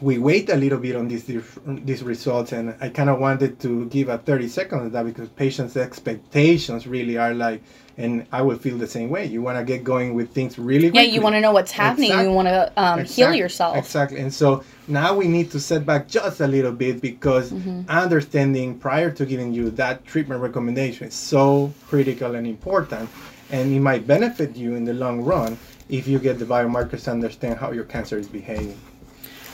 we 0.00 0.18
wait 0.18 0.48
a 0.50 0.56
little 0.56 0.78
bit 0.78 0.96
on 0.96 1.08
these 1.08 1.24
these 1.24 2.02
results 2.02 2.52
and 2.52 2.74
i 2.80 2.88
kind 2.88 3.10
of 3.10 3.18
wanted 3.18 3.60
to 3.60 3.86
give 3.86 4.08
a 4.08 4.18
30 4.18 4.48
seconds 4.48 4.86
of 4.86 4.92
that 4.92 5.04
because 5.04 5.28
patients 5.30 5.76
expectations 5.76 6.86
really 6.86 7.16
are 7.16 7.34
like 7.34 7.62
and 7.96 8.26
i 8.32 8.42
will 8.42 8.56
feel 8.56 8.76
the 8.76 8.86
same 8.86 9.08
way 9.10 9.24
you 9.24 9.40
want 9.42 9.58
to 9.58 9.64
get 9.64 9.84
going 9.84 10.14
with 10.14 10.32
things 10.32 10.58
really 10.58 10.90
quickly. 10.90 11.06
yeah 11.06 11.14
you 11.14 11.20
want 11.20 11.34
to 11.34 11.40
know 11.40 11.52
what's 11.52 11.70
happening 11.70 12.10
exactly. 12.10 12.28
you 12.28 12.34
want 12.34 12.48
to 12.48 12.72
um, 12.76 13.00
exactly. 13.00 13.24
heal 13.24 13.34
yourself 13.34 13.76
exactly 13.76 14.20
and 14.20 14.32
so 14.32 14.64
now 14.88 15.14
we 15.14 15.28
need 15.28 15.50
to 15.50 15.60
set 15.60 15.86
back 15.86 16.08
just 16.08 16.40
a 16.40 16.46
little 16.46 16.72
bit 16.72 17.00
because 17.00 17.52
mm-hmm. 17.52 17.88
understanding 17.88 18.78
prior 18.78 19.10
to 19.10 19.24
giving 19.24 19.52
you 19.52 19.70
that 19.70 20.04
treatment 20.04 20.40
recommendation 20.40 21.08
is 21.08 21.14
so 21.14 21.72
critical 21.86 22.34
and 22.34 22.46
important 22.46 23.08
and 23.50 23.72
it 23.72 23.80
might 23.80 24.06
benefit 24.06 24.56
you 24.56 24.74
in 24.74 24.84
the 24.84 24.94
long 24.94 25.20
run 25.20 25.56
if 25.88 26.08
you 26.08 26.18
get 26.18 26.38
the 26.38 26.44
biomarkers 26.46 27.04
to 27.04 27.10
understand 27.10 27.58
how 27.58 27.70
your 27.70 27.84
cancer 27.84 28.18
is 28.18 28.26
behaving 28.26 28.78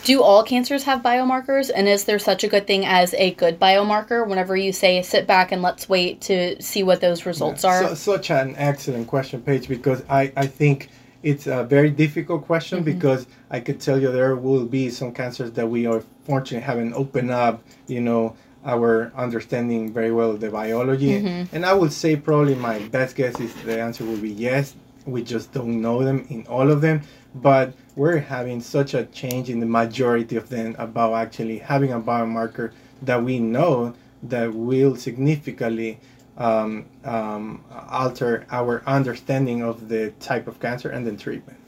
do 0.04 0.22
all 0.22 0.42
cancers 0.42 0.84
have 0.84 1.02
biomarkers? 1.02 1.70
And 1.74 1.88
is 1.88 2.04
there 2.04 2.18
such 2.18 2.44
a 2.44 2.48
good 2.48 2.66
thing 2.66 2.86
as 2.86 3.14
a 3.14 3.32
good 3.32 3.58
biomarker 3.60 4.26
whenever 4.26 4.56
you 4.56 4.72
say 4.72 5.02
sit 5.02 5.26
back 5.26 5.52
and 5.52 5.62
let's 5.62 5.88
wait 5.88 6.20
to 6.22 6.60
see 6.62 6.82
what 6.82 7.00
those 7.00 7.26
results 7.26 7.64
yeah, 7.64 7.70
are? 7.70 7.88
So, 7.88 7.94
such 7.94 8.30
an 8.30 8.54
excellent 8.56 9.06
question, 9.06 9.42
Paige, 9.42 9.68
because 9.68 10.02
I, 10.08 10.32
I 10.36 10.46
think 10.46 10.88
it's 11.22 11.46
a 11.46 11.64
very 11.64 11.90
difficult 11.90 12.46
question 12.46 12.78
mm-hmm. 12.78 12.92
because 12.92 13.26
I 13.50 13.60
could 13.60 13.80
tell 13.80 14.00
you 14.00 14.10
there 14.10 14.36
will 14.36 14.66
be 14.66 14.90
some 14.90 15.12
cancers 15.12 15.52
that 15.52 15.66
we 15.66 15.86
are 15.86 16.02
fortunately 16.24 16.64
haven't 16.64 16.94
opened 16.94 17.30
up, 17.30 17.62
you 17.86 18.00
know, 18.00 18.36
our 18.64 19.12
understanding 19.16 19.92
very 19.92 20.12
well 20.12 20.30
of 20.30 20.40
the 20.40 20.50
biology. 20.50 21.20
Mm-hmm. 21.20 21.54
And 21.54 21.64
I 21.64 21.72
would 21.72 21.92
say 21.92 22.16
probably 22.16 22.54
my 22.54 22.78
best 22.88 23.16
guess 23.16 23.38
is 23.40 23.54
the 23.64 23.80
answer 23.80 24.04
will 24.04 24.18
be 24.18 24.30
yes. 24.30 24.74
We 25.06 25.22
just 25.22 25.52
don't 25.52 25.80
know 25.80 26.04
them 26.04 26.26
in 26.28 26.46
all 26.46 26.70
of 26.70 26.80
them, 26.80 27.02
but 27.34 27.72
we're 27.96 28.18
having 28.18 28.60
such 28.60 28.94
a 28.94 29.04
change 29.06 29.50
in 29.50 29.60
the 29.60 29.66
majority 29.66 30.36
of 30.36 30.48
them 30.48 30.76
about 30.78 31.14
actually 31.14 31.58
having 31.58 31.92
a 31.92 32.00
biomarker 32.00 32.72
that 33.02 33.22
we 33.22 33.38
know 33.38 33.94
that 34.22 34.52
will 34.52 34.96
significantly 34.96 35.98
um, 36.36 36.86
um, 37.04 37.64
alter 37.88 38.46
our 38.50 38.82
understanding 38.86 39.62
of 39.62 39.88
the 39.88 40.10
type 40.20 40.46
of 40.46 40.60
cancer 40.60 40.90
and 40.90 41.06
then 41.06 41.16
treatment. 41.16 41.58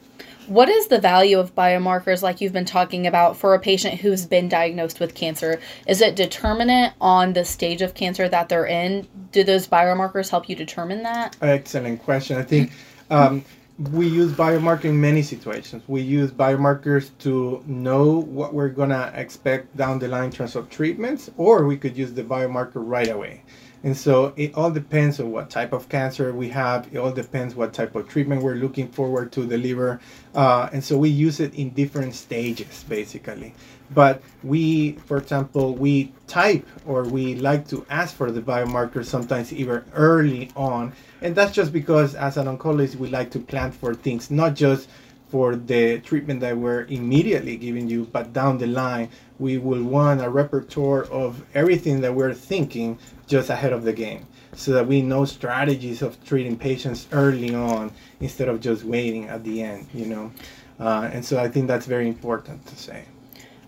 What 0.47 0.69
is 0.69 0.89
the 0.89 0.99
value 0.99 1.39
of 1.39 1.55
biomarkers 1.55 2.21
like 2.21 2.41
you've 2.41 2.53
been 2.53 2.65
talking 2.65 3.07
about 3.07 3.37
for 3.37 3.55
a 3.55 3.61
patient 3.61 4.01
who's 4.01 4.27
been 4.27 4.49
diagnosed 4.49 4.99
with 4.99 5.15
cancer? 5.15 5.61
Is 5.87 6.01
it 6.01 6.17
determinate 6.17 6.93
on 7.01 7.33
the 7.33 7.45
stage 7.45 7.81
of 7.81 7.95
cancer 7.95 8.29
that 8.29 8.49
they're 8.49 8.67
in? 8.67 9.07
Do 9.31 9.45
those 9.45 9.69
biomarkers 9.69 10.31
help 10.31 10.49
you 10.49 10.57
determine 10.57 11.05
that? 11.05 11.37
Excellent 11.41 12.03
question. 12.03 12.39
I 12.39 12.43
think 12.43 12.73
um, 13.13 13.45
we 13.91 14.07
use 14.07 14.33
biomarker 14.33 14.85
in 14.85 15.01
many 15.01 15.23
situations. 15.23 15.83
We 15.87 16.03
use 16.03 16.31
biomarkers 16.31 17.11
to 17.21 17.63
know 17.67 18.21
what 18.21 18.55
we're 18.55 18.69
gonna 18.69 19.13
expect 19.15 19.77
down 19.77 19.99
the 19.99 20.09
line 20.09 20.25
in 20.25 20.31
terms 20.31 20.57
of 20.57 20.71
treatments, 20.71 21.31
or 21.37 21.67
we 21.67 21.77
could 21.77 21.97
use 21.97 22.13
the 22.13 22.23
biomarker 22.23 22.77
right 22.77 23.09
away. 23.09 23.43
And 23.85 23.97
so 23.97 24.33
it 24.37 24.55
all 24.55 24.71
depends 24.71 25.19
on 25.19 25.33
what 25.33 25.51
type 25.51 25.73
of 25.73 25.89
cancer 25.89 26.33
we 26.33 26.49
have. 26.51 26.89
It 26.93 26.99
all 26.99 27.11
depends 27.11 27.57
what 27.57 27.73
type 27.73 27.97
of 27.97 28.09
treatment 28.09 28.43
we're 28.43 28.55
looking 28.55 28.89
forward 28.89 29.33
to 29.33 29.45
deliver. 29.45 30.01
Uh, 30.35 30.69
and 30.73 30.85
so 30.85 30.97
we 30.97 31.09
use 31.09 31.41
it 31.41 31.55
in 31.55 31.71
different 31.71 32.15
stages, 32.15 32.85
basically. 32.89 33.55
But 33.95 34.23
we, 34.43 34.93
for 35.07 35.19
example, 35.19 35.75
we 35.75 36.13
type 36.27 36.67
or 36.87 37.05
we 37.05 37.35
like 37.35 37.69
to 37.69 37.85
ask 37.91 38.15
for 38.15 38.31
the 38.31 38.41
biomarker 38.41 39.05
sometimes 39.05 39.53
even 39.53 39.85
early 39.95 40.51
on. 40.57 40.93
And 41.21 41.35
that's 41.35 41.53
just 41.53 41.73
because 41.73 42.15
as 42.15 42.37
an 42.37 42.47
oncologist, 42.47 42.97
we 42.97 43.09
like 43.09 43.31
to 43.33 43.39
plan 43.39 43.73
for 43.73 43.95
things, 43.95 44.31
not 44.31 44.55
just 44.55 44.89
for 45.29 45.57
the 45.57 45.99
treatment 46.01 46.41
that 46.41 46.57
we're 46.57 46.85
immediately 46.85 47.57
giving 47.57 47.89
you, 47.89 48.05
but 48.13 48.35
down 48.35 48.59
the 48.59 48.67
line, 48.67 49.09
we 49.39 49.57
will 49.57 49.83
want 49.83 50.21
a 50.21 50.29
repertoire 50.29 51.05
of 51.05 51.43
everything 51.55 52.03
that 52.03 52.15
we're 52.15 52.35
thinking 52.35 52.99
just 53.27 53.49
ahead 53.49 53.73
of 53.73 53.83
the 53.83 53.93
game 53.93 54.27
so 54.55 54.73
that 54.73 54.87
we 54.87 55.01
know 55.01 55.25
strategies 55.25 56.03
of 56.03 56.23
treating 56.25 56.57
patients 56.57 57.09
early 57.13 57.55
on 57.55 57.91
instead 58.21 58.49
of 58.49 58.61
just 58.61 58.85
waiting 58.85 59.27
at 59.27 59.43
the 59.43 59.63
end, 59.63 59.87
you 59.95 60.05
know. 60.05 60.31
Uh, 60.79 61.09
and 61.13 61.25
so 61.25 61.39
I 61.39 61.49
think 61.49 61.67
that's 61.67 61.87
very 61.87 62.09
important 62.09 62.67
to 62.67 62.77
say. 62.77 63.05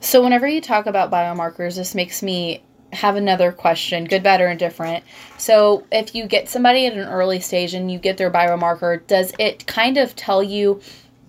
So, 0.04 0.22
whenever 0.22 0.46
you 0.46 0.60
talk 0.60 0.84
about 0.84 1.10
biomarkers, 1.10 1.76
this 1.76 1.94
makes 1.94 2.22
me 2.22 2.62
have 2.92 3.16
another 3.16 3.50
question 3.50 4.04
good, 4.04 4.22
bad, 4.22 4.42
or 4.42 4.48
indifferent. 4.48 5.02
So, 5.38 5.86
if 5.90 6.14
you 6.14 6.26
get 6.26 6.50
somebody 6.50 6.86
at 6.86 6.92
an 6.92 7.08
early 7.08 7.40
stage 7.40 7.72
and 7.72 7.90
you 7.90 7.98
get 7.98 8.18
their 8.18 8.30
biomarker, 8.30 9.04
does 9.06 9.32
it 9.38 9.66
kind 9.66 9.96
of 9.96 10.14
tell 10.14 10.42
you 10.42 10.82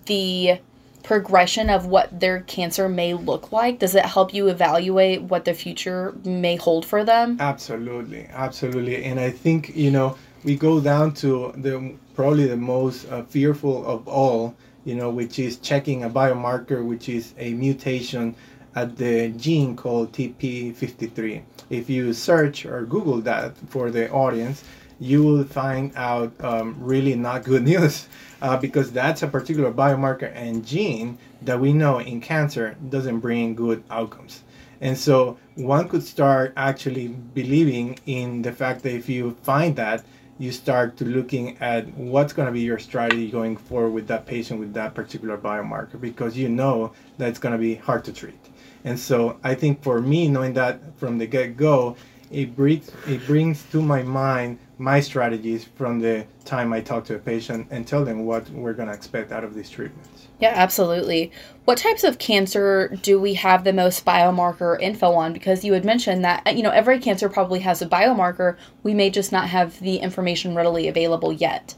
the 0.07 0.59
progression 1.03 1.69
of 1.69 1.85
what 1.85 2.19
their 2.19 2.41
cancer 2.41 2.89
may 2.89 3.13
look 3.13 3.53
like? 3.53 3.79
Does 3.79 3.95
it 3.95 4.05
help 4.05 4.33
you 4.33 4.49
evaluate 4.49 5.21
what 5.21 5.45
the 5.45 5.53
future 5.53 6.13
may 6.25 6.57
hold 6.57 6.85
for 6.85 7.05
them? 7.05 7.37
Absolutely, 7.39 8.27
absolutely. 8.33 9.05
And 9.05 9.21
I 9.21 9.31
think, 9.31 9.73
you 9.73 9.89
know, 9.89 10.17
we 10.43 10.57
go 10.57 10.81
down 10.81 11.13
to 11.15 11.53
the 11.55 11.93
probably 12.13 12.47
the 12.47 12.57
most 12.57 13.09
uh, 13.09 13.23
fearful 13.23 13.85
of 13.85 14.05
all, 14.05 14.53
you 14.83 14.95
know, 14.95 15.09
which 15.09 15.39
is 15.39 15.57
checking 15.59 16.03
a 16.03 16.09
biomarker, 16.09 16.83
which 16.83 17.07
is 17.07 17.33
a 17.37 17.53
mutation 17.53 18.35
at 18.75 18.97
the 18.97 19.29
gene 19.29 19.75
called 19.75 20.11
TP53. 20.11 21.41
If 21.69 21.89
you 21.89 22.13
search 22.13 22.65
or 22.65 22.85
Google 22.85 23.21
that 23.21 23.57
for 23.69 23.89
the 23.89 24.11
audience, 24.11 24.63
you 24.99 25.23
will 25.23 25.43
find 25.43 25.91
out 25.95 26.31
um, 26.43 26.75
really 26.79 27.15
not 27.15 27.43
good 27.43 27.63
news 27.73 28.07
uh, 28.41 28.57
because 28.57 28.91
that's 28.91 29.23
a 29.23 29.27
particular 29.27 29.71
biomarker 29.71 30.31
and 30.35 30.65
gene 30.65 31.17
that 31.41 31.59
we 31.59 31.73
know 31.73 31.99
in 31.99 32.21
cancer 32.21 32.75
doesn't 32.89 33.19
bring 33.19 33.55
good 33.55 33.83
outcomes. 33.89 34.43
And 34.81 34.97
so 34.97 35.37
one 35.55 35.87
could 35.87 36.03
start 36.03 36.53
actually 36.57 37.07
believing 37.07 37.97
in 38.05 38.41
the 38.41 38.51
fact 38.51 38.83
that 38.83 38.93
if 38.93 39.07
you 39.07 39.35
find 39.43 39.75
that, 39.77 40.03
you 40.37 40.51
start 40.51 40.97
to 40.97 41.05
looking 41.05 41.57
at 41.59 41.87
what's 41.93 42.33
going 42.33 42.45
to 42.45 42.51
be 42.51 42.59
your 42.59 42.77
strategy 42.77 43.31
going 43.31 43.55
forward 43.55 43.91
with 43.91 44.07
that 44.07 44.25
patient 44.25 44.59
with 44.59 44.73
that 44.73 44.93
particular 44.93 45.37
biomarker 45.37 45.99
because 45.99 46.35
you 46.35 46.49
know 46.49 46.91
that 47.17 47.29
it's 47.29 47.39
going 47.39 47.53
to 47.53 47.57
be 47.57 47.75
hard 47.75 48.03
to 48.03 48.11
treat. 48.11 48.37
And 48.85 48.99
so 48.99 49.37
I 49.43 49.55
think 49.55 49.83
for 49.83 49.99
me, 49.99 50.29
knowing 50.29 50.53
that 50.53 50.79
from 50.97 51.17
the 51.17 51.25
get 51.25 51.57
go, 51.57 51.97
it 52.31 52.55
brings 52.55 52.91
it 53.07 53.25
brings 53.25 53.63
to 53.71 53.81
my 53.81 54.03
mind 54.03 54.59
my 54.77 54.99
strategies 54.99 55.63
from 55.63 55.99
the 55.99 56.25
time 56.43 56.71
I 56.73 56.81
talk 56.81 57.05
to 57.05 57.15
a 57.15 57.19
patient 57.19 57.67
and 57.71 57.87
tell 57.87 58.03
them 58.05 58.25
what 58.25 58.49
we're 58.49 58.73
going 58.73 58.89
to 58.89 58.93
expect 58.93 59.31
out 59.31 59.43
of 59.43 59.53
these 59.53 59.69
treatments. 59.69 60.27
Yeah, 60.39 60.51
absolutely. 60.53 61.31
What 61.63 61.77
types 61.77 62.03
of 62.03 62.19
cancer 62.19 62.89
do 63.01 63.19
we 63.19 63.35
have 63.35 63.63
the 63.63 63.71
most 63.71 64.05
biomarker 64.05 64.79
info 64.81 65.13
on? 65.13 65.33
Because 65.33 65.63
you 65.63 65.73
had 65.73 65.85
mentioned 65.85 66.23
that 66.23 66.55
you 66.55 66.61
know 66.61 66.71
every 66.71 66.99
cancer 66.99 67.27
probably 67.27 67.59
has 67.59 67.81
a 67.81 67.87
biomarker. 67.87 68.57
We 68.83 68.93
may 68.93 69.09
just 69.09 69.31
not 69.31 69.49
have 69.49 69.79
the 69.79 69.97
information 69.97 70.53
readily 70.53 70.87
available 70.87 71.33
yet. 71.33 71.75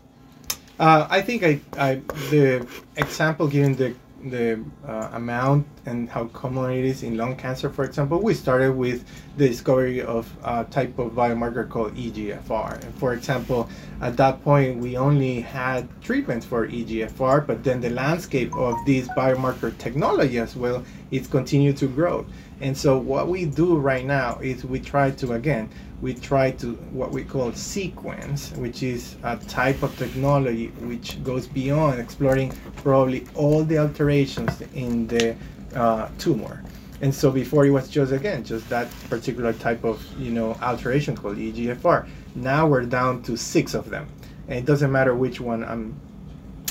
Uh, 0.79 1.07
I 1.09 1.21
think 1.21 1.43
I, 1.43 1.59
I 1.77 1.95
the 2.29 2.67
example 2.97 3.47
given 3.47 3.75
the 3.75 3.95
the 4.29 4.63
uh, 4.87 5.09
amount 5.13 5.67
and 5.85 6.09
how 6.09 6.25
common 6.25 6.71
it 6.71 6.85
is 6.85 7.03
in 7.03 7.17
lung 7.17 7.35
cancer, 7.35 7.69
for 7.69 7.83
example, 7.83 8.21
we 8.21 8.33
started 8.33 8.73
with 8.73 9.05
the 9.37 9.47
discovery 9.47 10.01
of 10.01 10.31
a 10.43 10.63
type 10.65 10.97
of 10.99 11.11
biomarker 11.11 11.67
called 11.69 11.95
EGFR. 11.95 12.83
And 12.83 12.93
for 12.95 13.13
example, 13.13 13.69
at 14.01 14.17
that 14.17 14.43
point, 14.43 14.79
we 14.79 14.97
only 14.97 15.41
had 15.41 15.87
treatments 16.01 16.45
for 16.45 16.67
EGFR, 16.67 17.45
but 17.45 17.63
then 17.63 17.81
the 17.81 17.89
landscape 17.89 18.53
of 18.55 18.75
this 18.85 19.07
biomarker 19.09 19.77
technology 19.77 20.39
as 20.39 20.55
well, 20.55 20.83
it's 21.11 21.27
continued 21.27 21.77
to 21.77 21.87
grow. 21.87 22.25
And 22.59 22.75
so 22.75 22.97
what 22.97 23.27
we 23.27 23.45
do 23.45 23.77
right 23.77 24.05
now 24.05 24.39
is 24.39 24.65
we 24.65 24.79
try 24.79 25.11
to, 25.11 25.33
again, 25.33 25.69
we 26.01 26.13
try 26.13 26.51
to 26.51 26.73
what 26.91 27.11
we 27.11 27.23
call 27.23 27.51
sequence, 27.53 28.51
which 28.53 28.83
is 28.83 29.15
a 29.23 29.37
type 29.37 29.83
of 29.83 29.95
technology 29.97 30.67
which 30.81 31.23
goes 31.23 31.47
beyond 31.47 31.99
exploring 31.99 32.53
probably 32.77 33.27
all 33.35 33.63
the 33.63 33.77
alterations 33.77 34.61
in 34.73 35.07
the 35.07 35.35
uh, 35.75 36.09
tumor. 36.17 36.63
And 37.01 37.13
so 37.13 37.29
before 37.29 37.65
it 37.65 37.69
was 37.69 37.89
just 37.89 38.11
again 38.11 38.43
just 38.43 38.67
that 38.69 38.89
particular 39.09 39.53
type 39.53 39.83
of 39.83 40.03
you 40.19 40.31
know 40.31 40.55
alteration 40.61 41.15
called 41.15 41.37
EGFR. 41.37 42.07
Now 42.35 42.67
we're 42.67 42.85
down 42.85 43.21
to 43.23 43.37
six 43.37 43.75
of 43.75 43.89
them, 43.89 44.07
and 44.47 44.57
it 44.57 44.65
doesn't 44.65 44.91
matter 44.91 45.13
which 45.13 45.39
one 45.39 45.63
I'm 45.63 45.99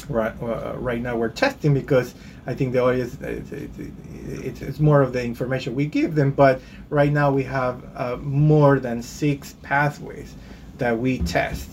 right 0.08 0.34
uh, 0.42 0.74
right 0.78 1.00
now 1.00 1.16
we're 1.16 1.28
testing 1.28 1.74
because 1.74 2.14
I 2.46 2.54
think 2.54 2.72
the 2.72 2.82
audience 2.82 3.16
it's, 3.20 3.52
it's, 3.52 4.62
it's, 4.62 4.80
more 4.80 5.02
of 5.02 5.12
the 5.12 5.22
information 5.22 5.74
we 5.74 5.86
give 5.86 6.14
them. 6.14 6.30
But 6.30 6.60
right 6.90 7.12
now 7.12 7.32
we 7.32 7.42
have 7.44 7.84
uh, 7.96 8.16
more 8.18 8.78
than 8.78 9.02
six 9.02 9.54
pathways 9.62 10.34
that 10.78 10.96
we 10.96 11.18
test. 11.20 11.68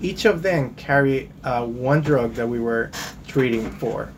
Each 0.00 0.26
of 0.26 0.42
them 0.42 0.74
carry 0.74 1.30
uh, 1.44 1.64
one 1.64 2.02
drug 2.02 2.34
that 2.34 2.46
we 2.46 2.60
were 2.60 2.90
treating 3.26 3.70
for. 3.70 4.12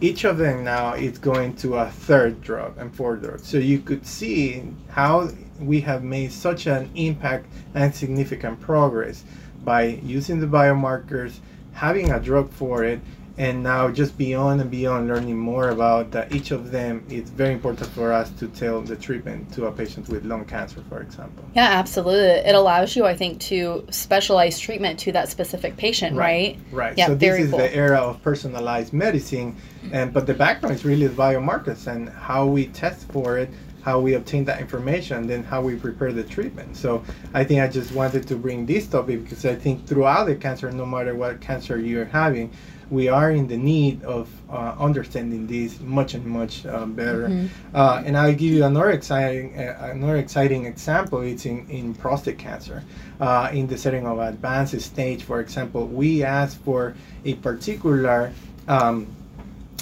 Each 0.00 0.24
of 0.24 0.38
them 0.38 0.62
now 0.62 0.94
is 0.94 1.18
going 1.18 1.56
to 1.56 1.76
a 1.76 1.90
third 1.90 2.42
drug 2.42 2.76
and 2.78 2.94
fourth 2.94 3.22
drug. 3.22 3.40
So 3.40 3.58
you 3.58 3.80
could 3.80 4.06
see 4.06 4.62
how 4.88 5.30
we 5.58 5.80
have 5.80 6.04
made 6.04 6.32
such 6.32 6.66
an 6.66 6.90
impact 6.94 7.46
and 7.74 7.94
significant 7.94 8.60
progress 8.60 9.24
by 9.64 10.00
using 10.04 10.38
the 10.38 10.46
biomarkers, 10.46 11.38
having 11.72 12.12
a 12.12 12.20
drug 12.20 12.50
for 12.50 12.84
it, 12.84 13.00
and 13.38 13.62
now 13.62 13.90
just 13.90 14.16
beyond 14.16 14.60
and 14.60 14.70
beyond 14.70 15.08
learning 15.08 15.36
more 15.36 15.68
about 15.68 16.10
that 16.10 16.32
each 16.34 16.50
of 16.50 16.70
them 16.70 17.04
it's 17.08 17.30
very 17.30 17.52
important 17.52 17.88
for 17.90 18.12
us 18.12 18.30
to 18.30 18.48
tell 18.48 18.80
the 18.80 18.96
treatment 18.96 19.52
to 19.52 19.66
a 19.66 19.72
patient 19.72 20.08
with 20.08 20.24
lung 20.24 20.44
cancer 20.44 20.82
for 20.88 21.00
example 21.00 21.44
yeah 21.54 21.68
absolutely 21.72 22.48
it 22.48 22.54
allows 22.54 22.96
you 22.96 23.04
i 23.04 23.14
think 23.14 23.38
to 23.38 23.86
specialize 23.90 24.58
treatment 24.58 24.98
to 24.98 25.12
that 25.12 25.28
specific 25.28 25.76
patient 25.76 26.16
right 26.16 26.58
right, 26.72 26.88
right. 26.88 26.98
yeah 26.98 27.06
so 27.06 27.14
this 27.14 27.38
is 27.38 27.50
cool. 27.50 27.58
the 27.58 27.74
era 27.74 27.98
of 27.98 28.22
personalized 28.22 28.92
medicine 28.92 29.54
and 29.92 30.12
but 30.12 30.26
the 30.26 30.34
background 30.34 30.74
is 30.74 30.84
really 30.84 31.06
the 31.06 31.14
biomarkers 31.14 31.86
and 31.86 32.08
how 32.08 32.46
we 32.46 32.66
test 32.68 33.10
for 33.12 33.38
it 33.38 33.50
how 33.86 34.00
we 34.00 34.14
obtain 34.14 34.44
that 34.44 34.60
information, 34.60 35.28
then 35.28 35.44
how 35.44 35.62
we 35.62 35.76
prepare 35.76 36.12
the 36.12 36.24
treatment. 36.24 36.76
So 36.76 37.04
I 37.34 37.44
think 37.44 37.60
I 37.60 37.68
just 37.68 37.92
wanted 37.92 38.26
to 38.26 38.34
bring 38.34 38.66
this 38.66 38.88
topic 38.88 39.22
because 39.22 39.46
I 39.46 39.54
think 39.54 39.86
throughout 39.86 40.24
the 40.24 40.34
cancer, 40.34 40.68
no 40.72 40.84
matter 40.84 41.14
what 41.14 41.40
cancer 41.40 41.78
you're 41.78 42.04
having, 42.04 42.50
we 42.90 43.08
are 43.08 43.32
in 43.32 43.48
the 43.48 43.56
need 43.56 44.02
of 44.04 44.28
uh, 44.48 44.74
understanding 44.78 45.46
this 45.46 45.80
much 45.80 46.14
and 46.14 46.24
much 46.24 46.64
uh, 46.66 46.86
better. 46.86 47.28
Mm-hmm. 47.28 47.76
Uh, 47.76 48.02
and 48.04 48.16
I'll 48.16 48.32
give 48.32 48.52
you 48.52 48.64
another 48.64 48.90
exciting, 48.90 49.58
uh, 49.58 49.90
another 49.92 50.16
exciting 50.16 50.66
example. 50.66 51.20
It's 51.20 51.46
in, 51.46 51.68
in 51.68 51.94
prostate 51.94 52.38
cancer. 52.38 52.84
Uh, 53.20 53.50
in 53.52 53.66
the 53.66 53.76
setting 53.76 54.06
of 54.06 54.18
advanced 54.18 54.80
stage, 54.80 55.22
for 55.22 55.40
example, 55.40 55.86
we 55.86 56.22
ask 56.22 56.62
for 56.62 56.94
a 57.24 57.34
particular 57.34 58.32
um, 58.68 59.06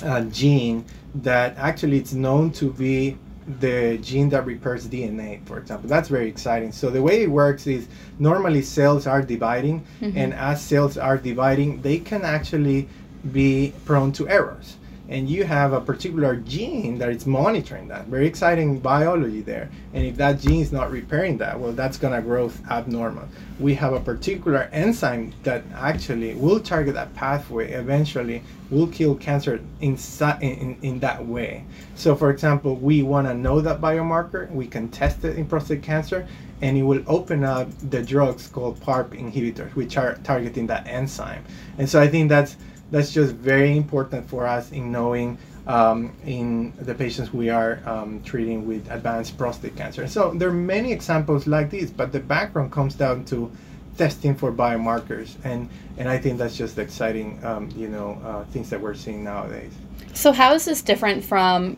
uh, 0.03 0.23
gene 0.23 0.85
that 1.17 1.57
actually 1.59 1.99
it's 1.99 2.13
known 2.13 2.51
to 2.53 2.73
be 2.73 3.17
the 3.61 3.99
gene 3.99 4.29
that 4.31 4.47
repairs 4.47 4.87
DNA, 4.89 5.45
for 5.47 5.59
example. 5.59 5.89
That's 5.89 6.09
very 6.09 6.29
exciting. 6.29 6.73
So 6.73 6.91
the 6.91 7.03
way 7.03 7.23
it 7.23 7.31
works 7.31 7.67
is 7.67 7.89
normally 8.19 8.63
cells 8.63 9.07
are 9.07 9.23
dividing, 9.23 9.85
Mm-hmm. 10.01 10.19
and 10.19 10.35
as 10.35 10.63
cells 10.63 10.97
are 10.97 11.19
dividing, 11.19 11.83
they 11.83 11.99
can 11.99 12.23
actually 12.25 12.89
be 13.33 13.73
prone 13.85 14.13
to 14.13 14.29
errors. 14.29 14.77
And 15.09 15.29
you 15.29 15.45
have 15.45 15.75
a 15.75 15.81
particular 15.81 16.37
gene 16.37 16.99
that 16.99 17.11
is 17.11 17.27
monitoring 17.27 17.89
that. 17.89 18.07
Very 18.07 18.27
exciting 18.27 18.79
biology 18.79 19.43
there. 19.43 19.69
And 19.93 20.05
if 20.05 20.17
that 20.17 20.41
gene 20.41 20.63
is 20.63 20.73
not 20.73 20.91
repairing 20.91 21.37
that, 21.39 21.61
well, 21.61 21.73
that's 21.73 21.99
going 21.99 22.15
to 22.15 22.23
grow 22.23 22.51
abnormal. 22.71 23.29
We 23.61 23.75
have 23.75 23.93
a 23.93 24.01
particular 24.01 24.71
enzyme 24.73 25.35
that 25.43 25.63
actually 25.75 26.35
will 26.35 26.59
target 26.59 26.95
that 26.95 27.15
pathway 27.15 27.73
eventually, 27.73 28.43
will 28.71 28.87
kill 28.87 29.15
cancer 29.15 29.61
in, 29.81 29.99
in, 30.41 30.79
in, 30.81 31.01
that 31.01 31.25
way. 31.25 31.65
So, 31.97 32.17
for 32.17 32.31
example, 32.31 32.77
we 32.77 33.03
want 33.03 33.27
to 33.27 33.35
know 33.35 33.61
that 33.61 33.81
biomarker, 33.83 34.51
we 34.51 34.67
can 34.67 34.89
test 34.89 35.23
it 35.25 35.37
in 35.37 35.47
prostate 35.47 35.83
cancer, 35.83 36.27
and 36.63 36.79
it 36.79 36.83
will 36.83 37.03
open 37.07 37.45
up 37.45 37.69
the 37.91 38.03
drugs 38.03 38.47
called 38.47 38.81
PARP 38.81 39.11
inhibitors, 39.11 39.75
which 39.75 39.99
are 39.99 40.15
targeting 40.25 40.67
that 40.69 40.87
enzyme. 40.87 41.45
And 41.77 41.89
so 41.89 42.01
I 42.01 42.09
think 42.09 42.31
that's 42.31 42.57
that's 42.95 43.13
just 43.13 43.35
very 43.35 43.77
important 43.77 44.29
for 44.31 44.47
us 44.47 44.71
in 44.71 44.93
knowing 44.93 45.37
um, 45.67 46.13
in 46.25 46.73
the 46.79 46.95
patients 46.95 47.33
we 47.33 47.51
are 47.51 47.81
um, 47.87 48.23
treating 48.23 48.69
with 48.69 48.89
advanced 48.89 49.37
prostate 49.37 49.75
cancer. 49.75 50.07
So 50.07 50.33
there 50.33 50.49
are 50.49 50.53
many 50.53 50.93
examples 50.93 51.49
like 51.49 51.71
this, 51.71 51.91
but 51.91 52.13
the 52.13 52.21
background 52.21 52.71
comes 52.71 52.95
down 52.95 53.25
to 53.27 53.51
testing 53.99 54.37
for 54.37 54.53
biomarkers, 54.53 55.35
and 55.43 55.69
and 55.99 56.09
I 56.09 56.19
think 56.19 56.39
that's 56.39 56.57
just 56.57 56.79
exciting, 56.79 57.45
um, 57.45 57.69
you 57.75 57.89
know, 57.89 58.21
uh, 58.25 58.45
things 58.53 58.71
that 58.71 58.81
we're 58.81 58.95
seeing 58.95 59.25
nowadays. 59.25 59.73
So, 60.13 60.31
how 60.31 60.55
is 60.55 60.65
this 60.65 60.81
different 60.81 61.25
from 61.25 61.77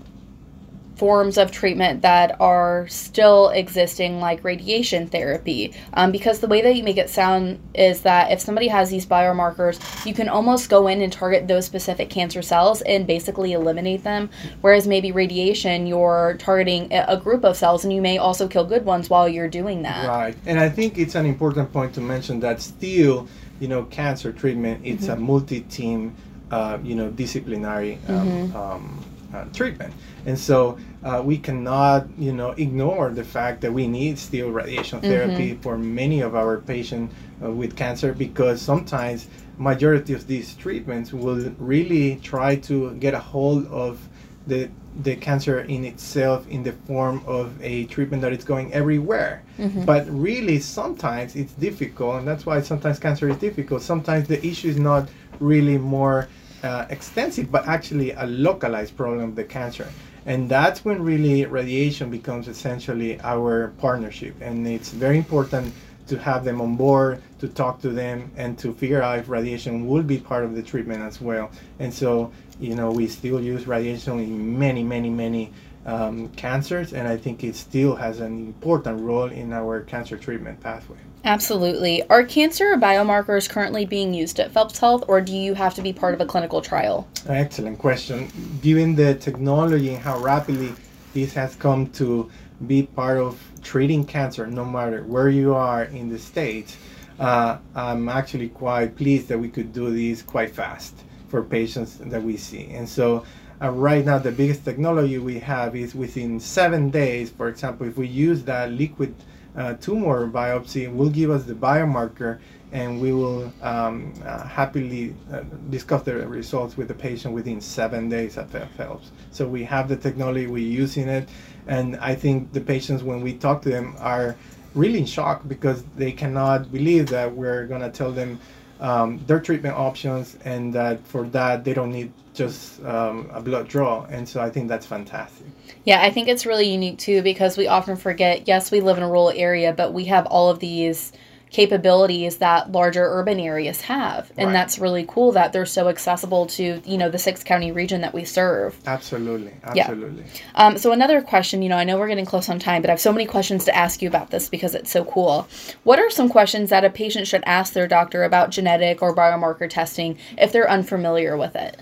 forms 0.97 1.37
of 1.37 1.51
treatment 1.51 2.03
that 2.03 2.41
are 2.41 2.89
still 2.89 3.51
existing, 3.51 4.21
like 4.21 4.43
radiation 4.43 5.07
therapy? 5.07 5.75
Um, 5.95 6.11
because 6.11 6.41
the 6.41 6.49
way 6.49 6.63
that 6.63 6.75
you 6.75 6.83
make 6.83 6.97
it 6.97 7.11
sound 7.11 7.61
is 7.75 8.01
that 8.03 8.33
if 8.33 8.41
somebody 8.41 8.69
has 8.69 8.91
these 8.91 9.07
biomarkers, 9.07 10.07
you 10.07 10.15
can 10.15 10.29
almost 10.29 10.69
go 10.69 10.89
in 10.89 11.03
and 11.03 11.13
target 11.13 11.47
those 11.47 11.67
specific 11.67 12.11
cancer 12.11 12.43
cells 12.43 12.83
and 12.83 13.07
basically 13.07 13.53
eliminate 13.53 14.03
them. 14.05 14.31
Whereas 14.63 14.87
maybe 14.87 15.13
radiation, 15.13 15.87
you're 15.87 16.37
targeting 16.39 16.93
a 16.93 17.17
group 17.17 17.45
of 17.45 17.57
cells 17.57 17.85
and 17.85 17.93
you 17.93 18.01
may 18.01 18.19
also 18.19 18.49
kill 18.49 18.65
good 18.65 18.85
ones 18.85 19.11
while 19.11 19.29
you're 19.29 19.49
doing 19.49 19.83
that. 19.83 20.09
Right, 20.09 20.37
and 20.47 20.59
I 20.59 20.69
think 20.69 20.99
it's 20.99 21.15
an 21.15 21.27
important 21.27 21.73
point 21.73 21.95
to 21.95 22.01
mention 22.01 22.41
that 22.41 22.61
still, 22.61 23.29
you 23.61 23.69
know, 23.69 23.85
cancer 23.85 24.33
treatment 24.33 24.81
it's 24.85 25.09
a 25.09 25.17
multi-team, 25.17 26.15
uh, 26.51 26.79
you 26.83 26.95
know, 26.95 27.11
disciplinary 27.11 27.99
um, 28.09 28.55
um, 28.55 28.55
uh, 28.55 29.16
treatment, 29.53 29.93
and 30.27 30.39
so 30.39 30.79
uh, 31.05 31.23
we 31.25 31.39
cannot, 31.39 32.07
you 32.19 32.33
know, 32.33 32.51
ignore 32.53 33.11
the 33.11 33.25
fact 33.25 33.61
that 33.61 33.73
we 33.73 33.87
need 33.87 34.19
still 34.19 34.51
radiation 34.51 35.01
therapy 35.01 35.55
for 35.63 35.79
many 35.79 36.21
of 36.21 36.35
our 36.35 36.59
patients 36.59 37.15
uh, 37.43 37.51
with 37.51 37.77
cancer 37.77 38.13
because 38.13 38.61
sometimes 38.61 39.29
majority 39.59 40.13
of 40.13 40.27
these 40.27 40.55
treatments 40.55 41.13
will 41.13 41.51
really 41.59 42.17
try 42.17 42.57
to 42.57 42.93
get 42.95 43.15
a 43.15 43.19
hold 43.19 43.67
of 43.69 44.01
the 44.47 44.69
the 45.03 45.15
cancer 45.17 45.61
in 45.61 45.85
itself 45.85 46.47
in 46.49 46.63
the 46.63 46.73
form 46.87 47.23
of 47.27 47.53
a 47.63 47.85
treatment 47.87 48.23
that 48.23 48.33
is 48.33 48.45
going 48.45 48.73
everywhere. 48.73 49.43
But 49.85 50.07
really, 50.09 50.59
sometimes 50.61 51.37
it's 51.37 51.53
difficult, 51.53 52.17
and 52.17 52.27
that's 52.27 52.47
why 52.47 52.63
sometimes 52.63 52.99
cancer 52.99 53.29
is 53.29 53.37
difficult. 53.37 53.83
Sometimes 53.83 54.27
the 54.29 54.45
issue 54.47 54.69
is 54.69 54.79
not 54.79 55.09
really 55.41 55.77
more 55.79 56.29
uh, 56.67 56.87
extensive, 56.91 57.51
but 57.51 57.67
actually 57.67 58.11
a 58.11 58.27
localized 58.27 58.97
problem 58.97 59.21
of 59.21 59.35
the 59.37 59.45
cancer. 59.45 59.89
And 60.27 60.49
that's 60.49 60.85
when 60.85 61.03
really 61.03 61.47
radiation 61.47 62.11
becomes 62.11 62.49
essentially 62.49 63.21
our 63.21 63.69
partnership. 63.79 64.35
And 64.41 64.67
it's 64.67 64.91
very 64.91 65.19
important 65.19 65.73
to 66.09 66.19
have 66.19 66.45
them 66.45 66.61
on 66.61 66.77
board, 66.77 67.23
to 67.39 67.49
talk 67.49 67.81
to 67.83 67.91
them, 67.91 68.31
and 68.37 68.59
to 68.59 68.75
figure 68.75 69.03
out 69.03 69.19
if 69.21 69.29
radiation 69.29 69.87
will 69.87 70.03
be 70.03 70.19
part 70.19 70.45
of 70.45 70.55
the 70.55 70.63
treatment 70.63 71.03
as 71.03 71.21
well. 71.21 71.51
And 71.79 71.93
so, 71.93 72.33
you 72.61 72.75
know, 72.75 72.91
we 72.91 73.07
still 73.07 73.41
use 73.41 73.67
radiation 73.67 74.19
in 74.19 74.59
many, 74.59 74.83
many, 74.83 75.11
many 75.11 75.53
um, 75.85 76.29
cancers, 76.31 76.93
and 76.93 77.07
I 77.07 77.17
think 77.17 77.45
it 77.45 77.55
still 77.55 77.95
has 77.95 78.21
an 78.21 78.33
important 78.47 79.01
role 79.01 79.31
in 79.31 79.53
our 79.53 79.83
cancer 79.83 80.17
treatment 80.17 80.61
pathway. 80.61 80.99
Absolutely. 81.27 82.09
Are 82.09 82.23
cancer 82.23 82.77
biomarkers 82.77 83.51
currently 83.51 83.85
being 83.85 84.15
used 84.15 84.39
at 84.39 84.53
Phelps 84.53 84.79
Health, 84.79 85.03
or 85.09 85.21
do 85.21 85.33
you 85.33 85.55
have 85.55 85.75
to 85.75 85.83
be 85.83 85.93
part 85.93 86.15
of 86.15 86.21
a 86.21 86.25
clinical 86.25 86.63
trial? 86.63 87.09
Excellent 87.29 87.81
question. 87.81 88.31
Given 88.63 88.95
the 88.95 89.17
technology 89.17 89.93
and 89.93 90.01
how 90.01 90.21
rapidly 90.21 90.73
this 91.15 91.35
has 91.35 91.57
come 91.57 91.89
to 91.95 92.31
be 92.69 92.85
part 92.85 93.19
of 93.19 93.43
treating 93.61 94.05
cancer, 94.05 94.47
no 94.47 94.65
matter 94.65 95.03
where 95.03 95.29
you 95.29 95.53
are 95.53 95.85
in 95.87 96.09
the 96.09 96.19
States, 96.19 96.77
uh, 97.19 97.59
I'm 97.75 98.09
actually 98.09 98.51
quite 98.51 98.95
pleased 98.97 99.27
that 99.27 99.39
we 99.39 99.49
could 99.49 99.73
do 99.73 99.91
this 99.91 100.23
quite 100.23 100.55
fast 100.55 100.95
for 101.27 101.43
patients 101.43 101.99
that 102.03 102.23
we 102.23 102.37
see. 102.37 102.69
And 102.71 102.89
so, 102.89 103.25
uh, 103.61 103.71
right 103.71 104.05
now, 104.05 104.19
the 104.19 104.31
biggest 104.31 104.65
technology 104.65 105.19
we 105.19 105.41
have 105.41 105.75
is 105.75 105.93
within 105.93 106.39
seven 106.39 106.89
days. 106.91 107.31
For 107.31 107.49
example, 107.49 107.89
if 107.89 107.97
we 107.97 108.07
use 108.07 108.45
that 108.45 108.71
liquid 108.71 109.13
uh, 109.57 109.75
tumor 109.75 110.29
biopsy, 110.29 110.93
will 110.95 111.11
give 111.11 111.31
us 111.31 111.45
the 111.45 111.55
biomarker 111.55 112.39
and 112.73 113.01
we 113.01 113.13
will 113.13 113.53
um, 113.63 114.13
uh, 114.25 114.47
happily 114.47 115.15
uh, 115.33 115.41
discuss 115.71 116.03
the 116.03 116.15
results 116.27 116.77
with 116.77 116.89
the 116.89 116.95
patient 116.95 117.33
within 117.33 117.61
seven 117.61 118.09
days 118.09 118.37
at 118.37 118.51
Phelps. 118.77 119.13
So 119.31 119.47
we 119.47 119.63
have 119.65 119.89
the 119.89 119.97
technology, 119.97 120.47
we're 120.47 120.59
using 120.59 121.09
it, 121.09 121.29
and 121.69 121.97
I 121.97 122.15
think 122.15 122.53
the 122.53 122.61
patients, 122.61 123.03
when 123.03 123.21
we 123.21 123.35
talk 123.35 123.63
to 123.63 123.69
them, 123.69 123.95
are 123.99 124.37
really 124.75 124.99
in 124.99 125.07
shock 125.07 125.47
because 125.49 125.85
they 125.97 126.13
cannot 126.13 126.71
believe 126.71 127.07
that 127.09 127.35
we're 127.35 127.67
going 127.67 127.81
to 127.81 127.91
tell 127.91 128.13
them 128.13 128.39
um, 128.81 129.19
their 129.27 129.41
treatment 129.41 129.77
options 129.77 130.37
and 130.45 130.73
that 130.75 131.05
for 131.07 131.25
that 131.29 131.65
they 131.65 131.75
don't 131.75 131.93
need 131.93 132.13
just 132.35 132.85
um, 132.85 133.31
a 133.33 133.41
blood 133.41 133.67
draw. 133.69 134.05
And 134.05 134.29
so 134.29 134.41
I 134.41 134.51
think 134.51 134.69
that's 134.69 134.87
fantastic. 134.87 135.47
Yeah, 135.85 136.03
I 136.03 136.11
think 136.11 136.29
it's 136.29 136.45
really 136.45 136.69
unique 136.69 136.99
too 136.99 137.23
because 137.23 137.57
we 137.57 137.67
often 137.67 137.97
forget 137.97 138.47
yes, 138.47 138.71
we 138.71 138.81
live 138.81 138.99
in 138.99 139.03
a 139.03 139.09
rural 139.09 139.31
area, 139.31 139.73
but 139.73 139.93
we 139.93 140.05
have 140.07 140.27
all 140.27 140.51
of 140.51 140.59
these 140.59 141.13
capabilities 141.51 142.37
that 142.39 142.73
larger 142.73 143.05
urban 143.05 143.39
areas 143.41 143.81
have. 143.83 144.31
And 144.37 144.49
Right. 144.49 144.53
that's 144.53 144.79
really 144.79 145.05
cool 145.09 145.33
that 145.33 145.53
they're 145.53 145.65
so 145.65 145.89
accessible 145.89 146.47
to, 146.47 146.83
you 146.85 146.99
know, 146.99 147.09
the 147.09 147.19
six 147.19 147.43
county 147.43 147.73
region 147.73 148.01
that 148.01 148.13
we 148.13 148.25
serve. 148.25 148.77
Absolutely, 148.87 149.53
Yeah. 149.75 149.85
absolutely. 149.85 150.25
Um, 150.55 150.77
so 150.77 150.93
another 150.93 151.23
question, 151.23 151.63
you 151.63 151.69
know, 151.69 151.77
I 151.77 151.85
know 151.85 151.99
we're 151.99 152.09
getting 152.09 152.27
close 152.27 152.49
on 152.49 152.59
time, 152.59 152.83
but 152.83 152.91
I 152.91 152.93
have 152.93 153.01
so 153.01 153.13
many 153.13 153.27
questions 153.27 153.65
to 153.67 153.77
ask 153.77 154.03
you 154.03 154.09
about 154.09 154.31
this 154.31 154.49
because 154.49 154.75
it's 154.75 154.91
so 154.91 155.05
cool. 155.05 155.47
What 155.85 155.99
are 155.99 156.11
some 156.11 156.29
questions 156.29 156.71
that 156.71 156.85
a 156.85 156.91
patient 156.91 157.27
should 157.27 157.45
ask 157.47 157.73
their 157.73 157.87
doctor 157.87 158.25
about 158.25 158.51
genetic 158.51 159.01
or 159.01 159.15
biomarker 159.15 159.71
testing 159.71 160.19
if 160.37 160.53
they're 160.53 160.71
unfamiliar 160.71 161.37
with 161.37 161.55
it? 161.57 161.79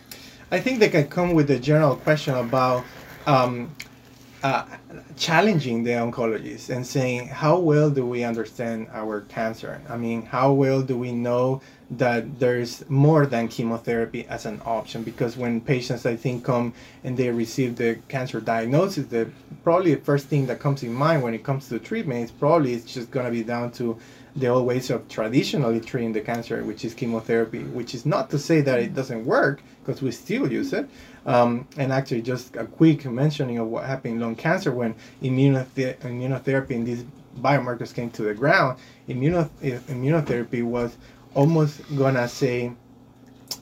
I 0.51 0.61
think 0.61 0.79
they 0.79 0.89
can 0.89 1.09
come 1.09 1.33
with 1.35 1.51
a 1.51 1.59
general 1.59 1.97
question 1.97 2.35
about 2.35 2.85
um, 3.27 3.75
uh, 4.45 4.63
challenging 5.17 5.83
the 5.83 5.93
oncologists 5.93 6.69
and 6.69 6.87
saying, 6.87 7.27
how 7.29 7.59
well 7.59 7.89
do 7.89 8.05
we 8.05 8.23
understand 8.23 8.87
our 8.93 9.23
cancer? 9.23 9.81
I 9.89 9.97
mean, 9.97 10.27
how 10.27 10.53
well 10.53 10.83
do 10.83 10.99
we 10.99 11.13
know 11.13 11.63
that 11.93 12.39
there's 12.39 12.89
more 12.91 13.25
than 13.25 13.49
chemotherapy 13.49 14.27
as 14.29 14.45
an 14.45 14.61
option? 14.67 15.03
Because 15.03 15.39
when 15.39 15.63
patients, 15.63 16.05
I 16.05 16.15
think, 16.15 16.45
come 16.45 16.75
and 17.05 17.17
they 17.17 17.31
receive 17.31 17.77
the 17.77 17.99
cancer 18.09 18.39
diagnosis, 18.39 19.07
the 19.07 19.31
probably 19.63 19.95
the 19.95 20.03
first 20.03 20.27
thing 20.27 20.45
that 20.47 20.61
comes 20.61 20.83
in 20.83 20.93
mind 20.93 21.23
when 21.23 21.33
it 21.33 21.43
comes 21.43 21.71
to 21.71 21.79
treatment 21.79 22.25
is 22.25 22.31
probably 22.31 22.75
it's 22.75 22.93
just 22.93 23.11
going 23.11 23.25
to 23.25 23.33
be 23.33 23.43
down 23.43 23.73
to 23.73 23.99
the 24.37 24.49
old 24.49 24.67
ways 24.67 24.91
of 24.91 25.09
traditionally 25.09 25.81
treating 25.81 26.13
the 26.13 26.21
cancer, 26.21 26.63
which 26.65 26.85
is 26.85 26.95
chemotherapy, 26.95 27.63
which 27.63 27.95
is 27.95 28.05
not 28.05 28.31
to 28.31 28.39
say 28.39 28.61
that 28.61 28.81
it 28.81 28.95
doesn't 28.95 29.25
work, 29.25 29.63
because 29.85 30.03
we 30.03 30.11
still 30.11 30.51
use 30.51 30.73
it. 30.73 30.89
Um, 31.27 31.67
and 31.77 31.93
actually, 31.93 32.23
just 32.23 32.57
a 32.57 32.67
quick 32.67 33.05
mentioning 33.05 33.59
of 33.59 33.69
what 33.69 33.85
happened 33.85 34.15
in 34.15 34.21
lung 34.21 34.37
cancer 34.37 34.73
when 34.73 34.95
immunothe- 35.23 35.97
immunotherapy 35.99 36.71
and 36.71 36.87
these 36.87 37.05
biomarkers 37.41 37.95
came 37.95 38.11
to 38.11 38.23
the 38.23 38.35
ground, 38.35 38.79
immuno- 39.09 39.49
immunotherapy 39.61 40.63
was 40.63 40.97
almost 41.35 41.81
gonna 41.97 42.29
say 42.29 42.73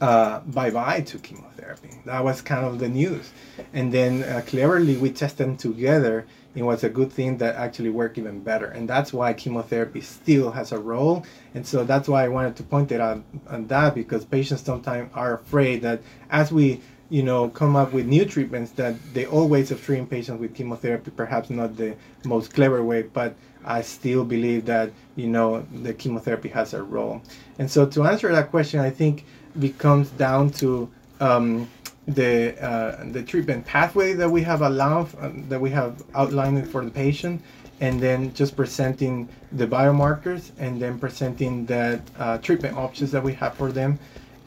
uh, 0.01 0.41
bye 0.41 0.71
bye 0.71 1.01
to 1.01 1.19
chemotherapy. 1.19 1.91
That 2.05 2.25
was 2.25 2.43
kind 2.43 2.65
of 2.65 2.79
the 2.79 2.89
news. 2.89 3.31
And 3.73 3.93
then 3.93 4.23
uh, 4.25 4.43
cleverly 4.47 4.97
we 4.97 5.11
tested 5.11 5.47
them 5.47 5.57
together. 5.57 6.27
It 6.55 6.63
was 6.63 6.85
a 6.85 6.89
good 6.89 7.11
thing 7.11 7.39
that 7.39 7.57
actually 7.57 7.91
worked 7.91 8.19
even 8.19 8.41
better. 8.41 8.67
And 8.67 8.89
that's 8.89 9.13
why 9.13 9.33
chemotherapy 9.33 10.01
still 10.01 10.51
has 10.51 10.73
a 10.73 10.79
role. 10.79 11.25
And 11.55 11.67
so 11.67 11.85
that's 11.85 12.09
why 12.09 12.25
I 12.25 12.29
wanted 12.29 12.57
to 12.57 12.63
point 12.63 12.93
it 12.93 13.01
out 13.01 13.23
on 13.49 13.67
that 13.69 13.95
because 13.95 14.25
patients 14.25 14.63
sometimes 14.63 15.11
are 15.15 15.35
afraid 15.35 15.83
that 15.83 16.03
as 16.31 16.53
we 16.53 16.81
you 17.13 17.23
know 17.23 17.51
come 17.51 17.77
up 17.77 17.93
with 17.93 18.07
new 18.07 18.25
treatments 18.25 18.71
that 18.73 18.95
the 19.13 19.27
old 19.27 19.51
ways 19.51 19.71
of 19.71 19.85
treating 19.85 20.07
patients 20.07 20.41
with 20.41 20.55
chemotherapy 20.55 21.11
perhaps 21.11 21.51
not 21.51 21.77
the 21.77 21.95
most 22.25 22.55
clever 22.55 22.83
way 22.83 23.03
but 23.03 23.35
i 23.67 23.83
still 23.83 24.25
believe 24.25 24.65
that 24.65 24.91
you 25.15 25.27
know 25.27 25.61
the 25.83 25.93
chemotherapy 25.93 26.49
has 26.49 26.73
a 26.73 26.83
role 26.83 27.21
and 27.59 27.71
so 27.71 27.85
to 27.85 28.05
answer 28.05 28.33
that 28.33 28.51
question 28.51 28.81
i 28.81 28.89
think 28.89 29.27
becomes 29.61 30.09
down 30.13 30.49
to 30.49 30.91
um, 31.21 31.69
the 32.07 32.61
uh, 32.63 33.05
the 33.13 33.23
treatment 33.23 33.65
pathway 33.65 34.13
that 34.15 34.29
we 34.29 34.43
have 34.43 34.63
allowed 34.63 35.09
uh, 35.21 35.31
that 35.49 35.61
we 35.61 35.71
have 35.71 36.03
outlined 36.15 36.69
for 36.69 36.85
the 36.85 36.91
patient, 36.91 37.41
and 37.81 38.01
then 38.01 38.33
just 38.35 38.57
presenting 38.57 39.29
the 39.53 39.67
biomarkers, 39.67 40.51
and 40.59 40.81
then 40.81 40.99
presenting 40.99 41.65
the 41.67 42.01
uh, 42.19 42.39
treatment 42.39 42.77
options 42.77 43.13
that 43.13 43.23
we 43.23 43.33
have 43.35 43.55
for 43.55 43.71
them, 43.71 43.99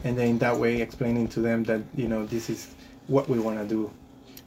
and 0.04 0.18
then 0.18 0.38
that 0.38 0.56
way 0.56 0.82
explaining 0.82 1.28
to 1.30 1.40
them 1.40 1.64
that 1.64 1.82
you 1.96 2.08
know 2.08 2.26
this 2.26 2.50
is 2.50 2.76
what 3.08 3.30
we 3.30 3.40
want 3.40 3.58
to 3.58 3.66
do 3.66 3.90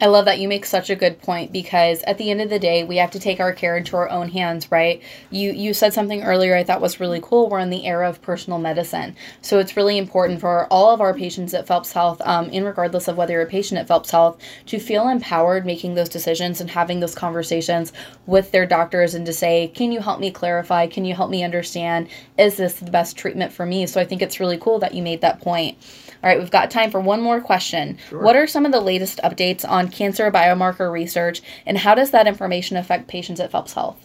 I 0.01 0.07
love 0.07 0.27
that 0.27 0.39
you 0.39 0.47
make 0.47 0.65
such 0.65 0.91
a 0.91 0.97
good 0.97 1.21
point 1.23 1.51
because 1.51 2.03
at 2.03 2.19
the 2.19 2.31
end 2.31 2.41
of 2.41 2.51
the 2.51 2.61
day, 2.61 2.85
we 2.85 2.99
have 2.99 3.11
to 3.11 3.19
take 3.19 3.41
our 3.41 3.53
care 3.53 3.77
into 3.77 3.97
our 3.97 4.09
own 4.09 4.29
hands, 4.29 4.71
right? 4.71 5.03
You 5.31 5.51
you 5.51 5.75
said 5.75 5.93
something 5.93 6.23
earlier 6.23 6.55
I 6.55 6.63
thought 6.63 6.81
was 6.81 7.01
really 7.01 7.21
cool. 7.21 7.49
We're 7.49 7.59
in 7.59 7.71
the 7.71 7.85
era 7.85 8.09
of 8.09 8.23
personal 8.23 8.61
medicine, 8.61 9.17
so 9.43 9.59
it's 9.59 9.77
really 9.77 9.99
important 9.99 10.41
for 10.41 10.69
all 10.71 10.91
of 10.91 11.01
our 11.01 11.15
patients 11.15 11.53
at 11.53 11.67
Phelps 11.67 11.93
Health, 11.93 12.23
um, 12.25 12.49
in 12.51 12.63
regardless 12.65 13.09
of 13.09 13.17
whether 13.17 13.33
you're 13.33 13.43
a 13.43 13.47
patient 13.47 13.81
at 13.81 13.89
Phelps 13.89 14.13
Health, 14.13 14.41
to 14.67 14.79
feel 14.79 15.09
empowered 15.09 15.67
making 15.67 15.97
those 15.97 16.09
decisions 16.09 16.61
and 16.61 16.71
having 16.71 17.01
those 17.01 17.17
conversations 17.17 17.93
with 18.27 18.53
their 18.53 18.67
doctors 18.67 19.15
and 19.15 19.27
to 19.27 19.33
say, 19.33 19.67
"Can 19.75 19.91
you 19.91 19.99
help 19.99 20.21
me 20.21 20.31
clarify? 20.31 20.87
Can 20.87 21.07
you 21.07 21.15
help 21.17 21.31
me 21.31 21.43
understand? 21.43 22.07
Is 22.39 22.57
this 22.57 22.75
the 22.75 22.91
best 22.93 23.17
treatment 23.17 23.53
for 23.53 23.67
me?" 23.67 23.85
So 23.87 24.01
I 24.01 24.05
think 24.05 24.23
it's 24.23 24.39
really 24.39 24.59
cool 24.59 24.79
that 24.79 24.95
you 24.95 25.03
made 25.03 25.23
that 25.23 25.41
point. 25.41 25.77
All 26.23 26.29
right, 26.29 26.39
we've 26.39 26.51
got 26.51 26.71
time 26.71 26.91
for 26.91 27.01
one 27.01 27.21
more 27.21 27.41
question. 27.41 27.99
Sure. 28.09 28.21
What 28.21 28.35
are 28.35 28.47
some 28.47 28.67
of 28.67 28.73
the 28.73 28.81
latest 28.81 29.21
updates 29.23 29.69
on 29.69 29.89
cancer 29.89 30.31
biomarker 30.33 30.91
research, 30.91 31.43
and 31.65 31.79
how 31.79 31.95
does 31.95 32.11
that 32.11 32.27
information 32.27 32.77
affect 32.77 33.07
patients 33.07 33.39
at 33.39 33.53
Phelps 33.53 33.75
Health? 33.75 34.05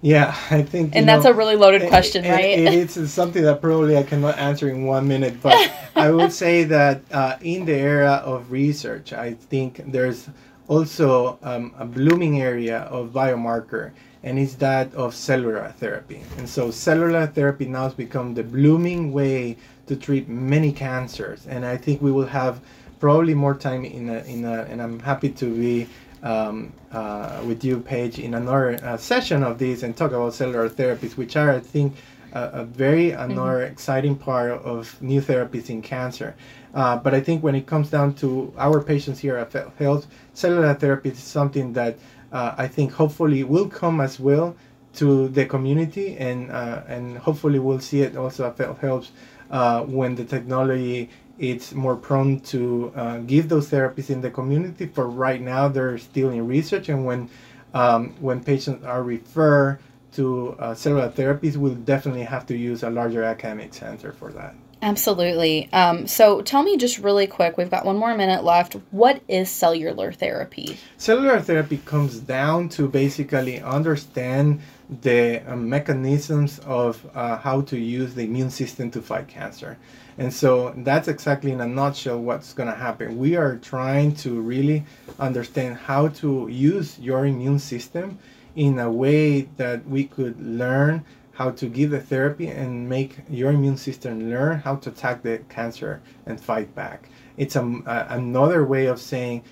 Yeah, 0.00 0.36
I 0.50 0.62
think. 0.62 0.94
And 0.94 1.08
that's 1.08 1.24
know, 1.24 1.30
a 1.30 1.34
really 1.34 1.56
loaded 1.56 1.88
question, 1.88 2.24
it, 2.24 2.30
right? 2.30 2.58
It, 2.58 2.74
it's 2.74 3.10
something 3.10 3.42
that 3.42 3.60
probably 3.60 3.96
I 3.96 4.02
cannot 4.02 4.38
answer 4.38 4.68
in 4.68 4.84
one 4.84 5.08
minute, 5.08 5.42
but 5.42 5.72
I 5.96 6.10
would 6.10 6.32
say 6.32 6.64
that 6.64 7.02
uh, 7.10 7.36
in 7.40 7.64
the 7.64 7.74
era 7.74 8.22
of 8.24 8.50
research, 8.52 9.12
I 9.12 9.34
think 9.34 9.82
there's 9.90 10.28
also 10.68 11.38
um, 11.42 11.74
a 11.78 11.84
blooming 11.84 12.40
area 12.40 12.80
of 12.82 13.10
biomarker, 13.10 13.92
and 14.22 14.38
it's 14.38 14.54
that 14.56 14.94
of 14.94 15.14
cellular 15.14 15.74
therapy. 15.78 16.22
And 16.36 16.48
so, 16.48 16.70
cellular 16.70 17.26
therapy 17.26 17.66
now 17.66 17.84
has 17.84 17.94
become 17.94 18.34
the 18.34 18.44
blooming 18.44 19.12
way 19.12 19.56
to 19.88 19.96
treat 19.96 20.28
many 20.28 20.72
cancers. 20.72 21.46
And 21.46 21.64
I 21.64 21.76
think 21.76 22.00
we 22.00 22.12
will 22.12 22.26
have 22.26 22.60
probably 23.00 23.34
more 23.34 23.54
time 23.54 23.84
in 23.84 24.08
a, 24.08 24.18
in 24.24 24.44
a, 24.44 24.62
and 24.62 24.82
I'm 24.82 25.00
happy 25.00 25.30
to 25.30 25.46
be 25.54 25.86
um, 26.22 26.72
uh, 26.90 27.42
with 27.46 27.64
you, 27.64 27.80
Paige, 27.80 28.18
in 28.18 28.34
another 28.34 28.78
uh, 28.82 28.96
session 28.96 29.42
of 29.42 29.58
this 29.58 29.82
and 29.82 29.96
talk 29.96 30.12
about 30.12 30.34
cellular 30.34 30.68
therapies, 30.68 31.16
which 31.16 31.36
are, 31.36 31.50
I 31.52 31.60
think, 31.60 31.94
a, 32.32 32.42
a 32.60 32.64
very 32.64 33.10
another 33.12 33.62
mm-hmm. 33.62 33.72
exciting 33.72 34.16
part 34.16 34.50
of 34.50 35.00
new 35.00 35.20
therapies 35.20 35.70
in 35.70 35.82
cancer. 35.82 36.34
Uh, 36.74 36.96
but 36.96 37.14
I 37.14 37.20
think 37.20 37.42
when 37.42 37.54
it 37.54 37.66
comes 37.66 37.90
down 37.90 38.14
to 38.14 38.52
our 38.58 38.82
patients 38.82 39.18
here 39.18 39.36
at 39.36 39.52
Health, 39.78 40.06
cellular 40.34 40.74
therapy 40.74 41.10
is 41.10 41.18
something 41.18 41.72
that 41.72 41.96
uh, 42.32 42.54
I 42.58 42.68
think 42.68 42.92
hopefully 42.92 43.42
will 43.44 43.68
come 43.68 44.00
as 44.00 44.20
well 44.20 44.54
to 44.94 45.28
the 45.28 45.46
community, 45.46 46.16
and 46.18 46.50
uh, 46.50 46.82
and 46.88 47.16
hopefully 47.18 47.58
we'll 47.58 47.80
see 47.80 48.02
it 48.02 48.16
also 48.16 48.46
at 48.46 48.78
Health 48.78 49.10
uh, 49.50 49.82
when 49.82 50.14
the 50.14 50.24
technology 50.24 51.10
it's 51.38 51.72
more 51.72 51.96
prone 51.96 52.40
to 52.40 52.92
uh, 52.96 53.18
give 53.18 53.48
those 53.48 53.70
therapies 53.70 54.10
in 54.10 54.20
the 54.20 54.30
community. 54.30 54.86
For 54.86 55.08
right 55.08 55.40
now, 55.40 55.68
they're 55.68 55.96
still 55.98 56.30
in 56.30 56.46
research, 56.46 56.88
and 56.88 57.04
when 57.04 57.30
um, 57.74 58.14
when 58.20 58.42
patients 58.42 58.84
are 58.84 59.02
referred 59.02 59.78
to 60.12 60.56
uh, 60.58 60.74
cellular 60.74 61.10
therapies, 61.10 61.56
we'll 61.56 61.74
definitely 61.74 62.24
have 62.24 62.46
to 62.46 62.56
use 62.56 62.82
a 62.82 62.90
larger 62.90 63.22
academic 63.22 63.74
center 63.74 64.12
for 64.12 64.32
that. 64.32 64.54
Absolutely. 64.80 65.68
Um, 65.72 66.06
so 66.06 66.40
tell 66.42 66.62
me 66.62 66.76
just 66.76 66.98
really 66.98 67.26
quick, 67.26 67.56
we've 67.58 67.70
got 67.70 67.84
one 67.84 67.96
more 67.96 68.16
minute 68.16 68.44
left. 68.44 68.74
What 68.90 69.20
is 69.26 69.50
cellular 69.50 70.12
therapy? 70.12 70.78
Cellular 70.96 71.40
therapy 71.40 71.78
comes 71.84 72.20
down 72.20 72.68
to 72.70 72.88
basically 72.88 73.60
understand 73.60 74.60
the 75.02 75.42
uh, 75.46 75.56
mechanisms 75.56 76.60
of 76.60 77.04
uh, 77.14 77.36
how 77.38 77.60
to 77.62 77.76
use 77.76 78.14
the 78.14 78.22
immune 78.24 78.50
system 78.50 78.90
to 78.92 79.02
fight 79.02 79.28
cancer. 79.28 79.76
And 80.16 80.32
so 80.32 80.72
that's 80.78 81.08
exactly 81.08 81.52
in 81.52 81.60
a 81.60 81.66
nutshell 81.66 82.20
what's 82.20 82.52
going 82.52 82.68
to 82.68 82.74
happen. 82.74 83.18
We 83.18 83.36
are 83.36 83.56
trying 83.56 84.14
to 84.16 84.40
really 84.40 84.84
understand 85.18 85.76
how 85.76 86.08
to 86.08 86.48
use 86.50 86.98
your 86.98 87.26
immune 87.26 87.58
system 87.58 88.18
in 88.56 88.78
a 88.78 88.90
way 88.90 89.42
that 89.56 89.86
we 89.86 90.04
could 90.04 90.40
learn 90.40 91.04
how 91.38 91.52
to 91.52 91.66
give 91.68 91.90
the 91.90 92.00
therapy 92.00 92.48
and 92.48 92.88
make 92.88 93.14
your 93.30 93.52
immune 93.52 93.76
system 93.76 94.28
learn 94.28 94.58
how 94.58 94.74
to 94.74 94.90
attack 94.90 95.22
the 95.22 95.38
cancer 95.48 96.02
and 96.26 96.40
fight 96.40 96.74
back. 96.74 97.08
It's 97.36 97.54
a, 97.54 97.62
a 97.86 98.06
another 98.10 98.64
way 98.64 98.86
of 98.86 99.00
saying 99.00 99.44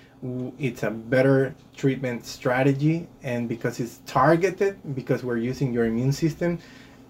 it's 0.59 0.83
a 0.83 0.91
better 0.91 1.55
treatment 1.77 2.25
strategy 2.25 3.07
and 3.23 3.47
because 3.47 3.79
it's 3.79 4.01
targeted 4.05 4.73
because 4.95 5.23
we're 5.23 5.37
using 5.37 5.71
your 5.71 5.85
immune 5.85 6.11
system 6.11 6.59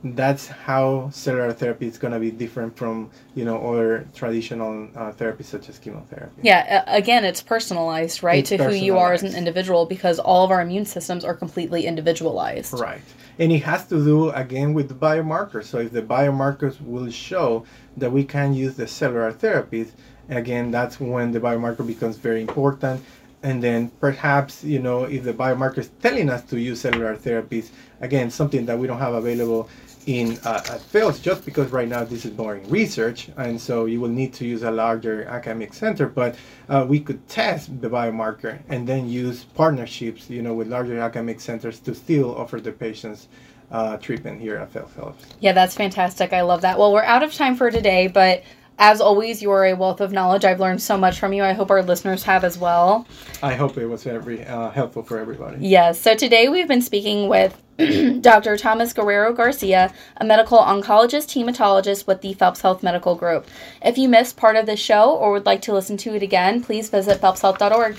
that's 0.04 0.46
how 0.48 1.10
cellular 1.10 1.52
therapy 1.52 1.88
is 1.88 1.98
going 1.98 2.14
to 2.14 2.20
be 2.20 2.30
different 2.30 2.78
from 2.78 3.10
you 3.34 3.44
know 3.44 3.58
other 3.70 4.08
traditional 4.14 4.88
uh, 4.96 5.12
therapies 5.14 5.46
such 5.46 5.70
as 5.70 5.80
chemotherapy 5.80 6.42
yeah 6.44 6.84
again 6.86 7.26
it's 7.26 7.42
personalized 7.42 8.22
right 8.22 8.40
it's 8.40 8.50
to 8.50 8.58
personalized. 8.58 8.80
who 8.80 8.86
you 8.86 8.98
are 8.98 9.14
as 9.14 9.24
an 9.24 9.34
individual 9.36 9.86
because 9.86 10.20
all 10.20 10.44
of 10.46 10.52
our 10.52 10.62
immune 10.62 10.86
systems 10.86 11.26
are 11.26 11.34
completely 11.34 11.86
individualized 11.86 12.74
right 12.80 13.02
and 13.40 13.52
it 13.52 13.64
has 13.64 13.86
to 13.88 14.04
do 14.04 14.30
again 14.32 14.74
with 14.74 14.88
the 14.90 14.96
biomarkers. 14.96 15.66
So 15.66 15.80
if 15.80 15.92
the 15.92 16.02
biomarkers 16.02 16.82
will 16.82 17.10
show 17.12 17.66
that 17.98 18.12
we 18.12 18.24
can 18.24 18.54
use 18.54 18.76
the 18.76 18.88
cellular 18.88 19.32
therapies 19.32 19.92
again 20.30 20.72
that's 20.72 21.00
when 21.00 21.32
the 21.32 21.40
biomarker 21.40 21.86
becomes 21.86 22.18
very 22.18 22.42
important. 22.42 23.04
And 23.44 23.64
then 23.64 23.90
perhaps 24.00 24.64
you 24.64 24.80
know 24.80 25.04
if 25.04 25.24
the 25.24 25.34
biomarker 25.34 25.80
is 25.80 25.90
telling 26.02 26.30
us 26.30 26.44
to 26.46 26.60
use 26.60 26.82
cellular 26.82 27.16
therapies 27.16 27.70
again 28.02 28.32
something 28.32 28.66
that 28.66 28.78
we 28.78 28.88
don't 28.88 29.00
have 29.00 29.14
available 29.14 29.70
in 30.08 30.40
uh, 30.46 30.64
at 30.70 30.82
Phelps 30.82 31.20
just 31.20 31.46
because 31.46 31.70
right 31.70 31.88
now 31.88 32.04
this 32.04 32.26
is 32.26 32.36
more 32.38 32.56
in 32.56 32.68
research 32.70 33.30
and 33.38 33.60
so 33.60 33.86
you 33.86 34.00
will 34.00 34.10
need 34.10 34.34
to 34.36 34.46
use 34.46 34.64
a 34.64 34.72
larger 34.72 35.26
academic 35.26 35.74
center 35.74 36.08
but 36.08 36.36
uh, 36.70 36.86
we 36.88 37.00
could 37.00 37.28
test 37.28 37.80
the 37.82 37.90
biomarker 37.90 38.60
and 38.70 38.88
then 38.88 39.08
use 39.08 39.44
partnerships 39.44 40.30
you 40.30 40.42
know 40.42 40.54
with 40.54 40.68
larger 40.68 40.98
academic 41.00 41.42
centers 41.42 41.80
to 41.80 41.94
still 41.94 42.36
offer 42.36 42.60
the 42.60 42.72
patients 42.72 43.28
uh, 43.70 43.98
treatment 43.98 44.40
here 44.40 44.56
at 44.56 44.72
Phelps. 44.72 45.26
Yeah, 45.42 45.52
that's 45.52 45.76
fantastic. 45.76 46.32
I 46.32 46.42
love 46.42 46.62
that. 46.62 46.80
Well, 46.80 46.94
we're 46.94 47.04
out 47.04 47.22
of 47.22 47.34
time 47.34 47.56
for 47.56 47.70
today, 47.70 48.08
but 48.08 48.44
as 48.80 49.02
always, 49.02 49.42
you 49.42 49.52
are 49.52 49.66
a 49.66 49.74
wealth 49.74 50.02
of 50.02 50.12
knowledge. 50.12 50.46
I've 50.46 50.60
learned 50.60 50.82
so 50.82 50.98
much 50.98 51.20
from 51.20 51.34
you. 51.34 51.44
I 51.44 51.54
hope 51.54 51.72
our 51.72 51.82
listeners 51.82 52.24
have 52.24 52.44
as 52.44 52.58
well. 52.58 53.08
I 53.42 53.56
hope 53.56 53.78
it 53.78 53.88
was 53.88 54.06
every 54.06 54.46
uh, 54.46 54.70
helpful 54.70 55.04
for 55.04 55.18
everybody. 55.18 55.58
Yes. 55.66 56.00
So 56.00 56.16
today 56.16 56.48
we've 56.50 56.68
been 56.68 56.82
speaking 56.82 57.28
with 57.28 57.60
Dr. 58.22 58.58
Thomas 58.58 58.94
Guerrero 58.94 59.34
Garcia, 59.34 59.94
a 60.18 60.26
medical 60.26 60.60
oncologist 60.60 61.36
hematologist 61.36 62.08
with 62.08 62.22
the 62.22 62.34
Phelps 62.34 62.62
Health 62.62 62.84
Medical 62.84 63.16
Group. 63.16 63.48
If 63.84 63.98
you 63.98 64.10
missed 64.10 64.38
part 64.38 64.56
of 64.56 64.66
this 64.66 64.80
show 64.80 65.12
or 65.12 65.32
would 65.32 65.46
like 65.46 65.62
to 65.64 65.74
listen 65.74 65.98
to 65.98 66.16
it 66.16 66.24
again, 66.24 66.64
please 66.64 66.90
visit 66.90 67.22
phelpshealth.org. 67.22 67.98